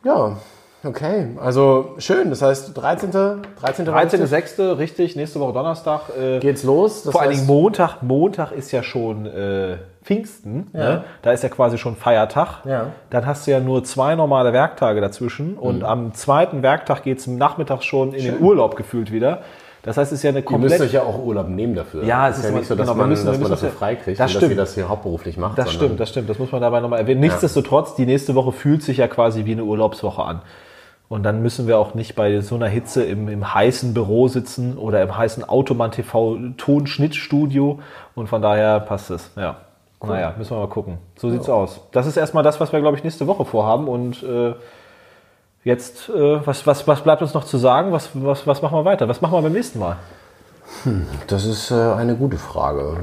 [0.06, 0.38] ja,
[0.84, 1.28] okay.
[1.40, 2.30] Also schön.
[2.30, 3.12] Das heißt, 13.
[3.12, 3.88] 13.
[3.88, 4.78] 13.06.
[4.78, 6.02] richtig, nächste Woche Donnerstag.
[6.20, 7.04] Äh, geht's los.
[7.04, 8.02] Das vor allen Dingen Montag.
[8.02, 10.68] Montag ist ja schon äh, Pfingsten.
[10.74, 11.04] Ne?
[11.22, 12.66] Da ist ja quasi schon Feiertag.
[12.66, 12.88] Ja.
[13.10, 15.56] Dann hast du ja nur zwei normale Werktage dazwischen.
[15.58, 19.42] Und am zweiten Werktag geht es nachmittags schon in den Urlaub gefühlt wieder.
[19.84, 20.82] Das heißt, es ist ja eine Ihr müsst komplett...
[20.82, 22.06] euch ja auch Urlaub nehmen dafür.
[22.06, 24.18] Ja, es ist ja nicht so, dass genau, man, müssen- dass man uns ja- freikriegt
[24.18, 25.58] Das und dass ihr das hier hauptberuflich macht.
[25.58, 26.30] Das stimmt, das stimmt.
[26.30, 27.20] Das muss man dabei nochmal erwähnen.
[27.20, 30.42] Nichtsdestotrotz, die nächste Woche fühlt sich ja quasi wie eine Urlaubswoche an.
[31.14, 34.80] Und dann müssen wir auch nicht bei so einer Hitze im, im heißen Büro sitzen
[34.80, 37.78] oder im heißen Autobahn TV Tonschnittstudio.
[38.16, 39.30] Und von daher passt es.
[39.36, 39.58] Ja.
[40.02, 40.98] Naja, müssen wir mal gucken.
[41.16, 41.82] So sieht's aus.
[41.92, 43.88] Das ist erstmal das, was wir, glaube ich, nächste Woche vorhaben.
[43.88, 44.56] Und äh,
[45.64, 47.92] jetzt, äh, was, was, was bleibt uns noch zu sagen?
[47.92, 49.08] Was, was, was machen wir weiter?
[49.08, 49.98] Was machen wir beim nächsten Mal?
[51.28, 52.98] Das ist äh, eine gute Frage.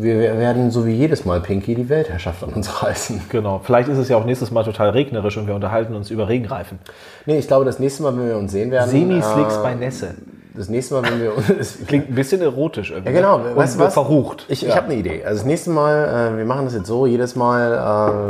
[0.00, 3.22] Wir wir werden so wie jedes Mal, Pinky, die Weltherrschaft an uns reißen.
[3.28, 3.60] Genau.
[3.62, 6.78] Vielleicht ist es ja auch nächstes Mal total regnerisch und wir unterhalten uns über Regenreifen.
[7.26, 8.90] Nee, ich glaube, das nächste Mal, wenn wir uns sehen werden.
[8.90, 10.14] Semi-Slicks äh, bei Nässe.
[10.54, 11.78] Das nächste Mal, wenn wir uns.
[11.86, 13.12] Klingt ein bisschen erotisch irgendwie.
[13.12, 13.56] Ja, genau.
[13.56, 13.94] Weißt du was?
[13.94, 14.44] verrucht.
[14.48, 15.24] Ich, ich habe eine Idee.
[15.24, 17.72] Also das nächste Mal, äh, wir machen das jetzt so, jedes Mal,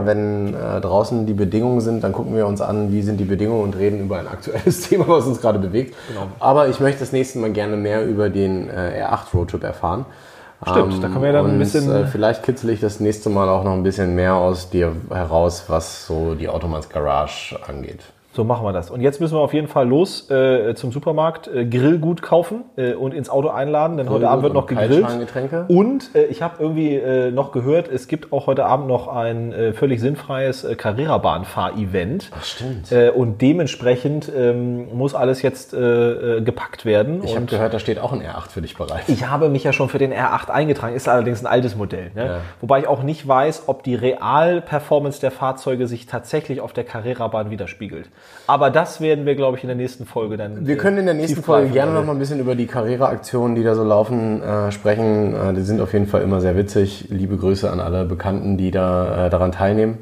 [0.02, 3.24] äh, wenn äh, draußen die Bedingungen sind, dann gucken wir uns an, wie sind die
[3.24, 5.94] Bedingungen und reden über ein aktuelles Thema, was uns gerade bewegt.
[6.08, 6.28] Genau.
[6.38, 10.06] Aber ich möchte das nächste Mal gerne mehr über den äh, R8 Roadtrip erfahren.
[10.64, 13.30] Ähm, Stimmt, da können wir dann ein und, bisschen- Äh, vielleicht kitzel ich das nächste
[13.30, 18.00] Mal auch noch ein bisschen mehr aus dir heraus, was so die Automanns Garage angeht.
[18.34, 18.90] So machen wir das.
[18.90, 22.94] Und jetzt müssen wir auf jeden Fall los äh, zum Supermarkt, äh, Grillgut kaufen äh,
[22.94, 25.04] und ins Auto einladen, denn heute Abend wird noch gegrillt.
[25.68, 29.52] Und äh, ich habe irgendwie äh, noch gehört, es gibt auch heute Abend noch ein
[29.52, 32.30] äh, völlig sinnfreies äh, Carrera-Bahn-Fahr-Event.
[32.42, 32.90] stimmt.
[32.90, 37.22] Äh, und dementsprechend ähm, muss alles jetzt äh, äh, gepackt werden.
[37.24, 39.02] Ich habe gehört, da steht auch ein R8 für dich bereit.
[39.08, 42.10] Ich habe mich ja schon für den R8 eingetragen, ist allerdings ein altes Modell.
[42.14, 42.26] Ne?
[42.26, 42.40] Ja.
[42.62, 47.50] Wobei ich auch nicht weiß, ob die Real-Performance der Fahrzeuge sich tatsächlich auf der Carrera-Bahn
[47.50, 48.08] widerspiegelt.
[48.46, 50.66] Aber das werden wir, glaube ich, in der nächsten Folge dann.
[50.66, 53.54] Wir äh, können in der nächsten Folge gerne noch mal ein bisschen über die Carrera-Aktionen,
[53.54, 55.34] die da so laufen, äh, sprechen.
[55.34, 57.06] Äh, die sind auf jeden Fall immer sehr witzig.
[57.10, 59.98] Liebe Grüße an alle Bekannten, die da äh, daran teilnehmen.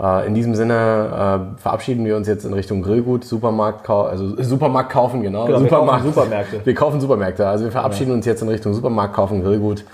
[0.00, 4.92] Äh, in diesem Sinne äh, verabschieden wir uns jetzt in Richtung Grillgut, Supermarkt, also Supermarkt
[4.92, 5.46] kaufen, genau.
[5.46, 6.02] Genau, wir Supermarkt.
[6.04, 6.60] kaufen Supermärkte.
[6.64, 7.48] Wir kaufen Supermärkte.
[7.48, 9.84] Also wir verabschieden uns jetzt in Richtung Supermarkt, kaufen Grillgut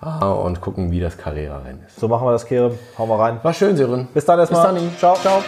[0.00, 2.00] und gucken, wie das Carrera-Rennen ist.
[2.00, 2.72] So machen wir das, Kere.
[2.98, 3.38] Hauen wir rein.
[3.44, 4.08] War schön, Sören.
[4.12, 4.72] Bis dann erstmal.
[4.72, 4.98] Bis dann.
[4.98, 5.14] Ciao.
[5.14, 5.42] Ciao.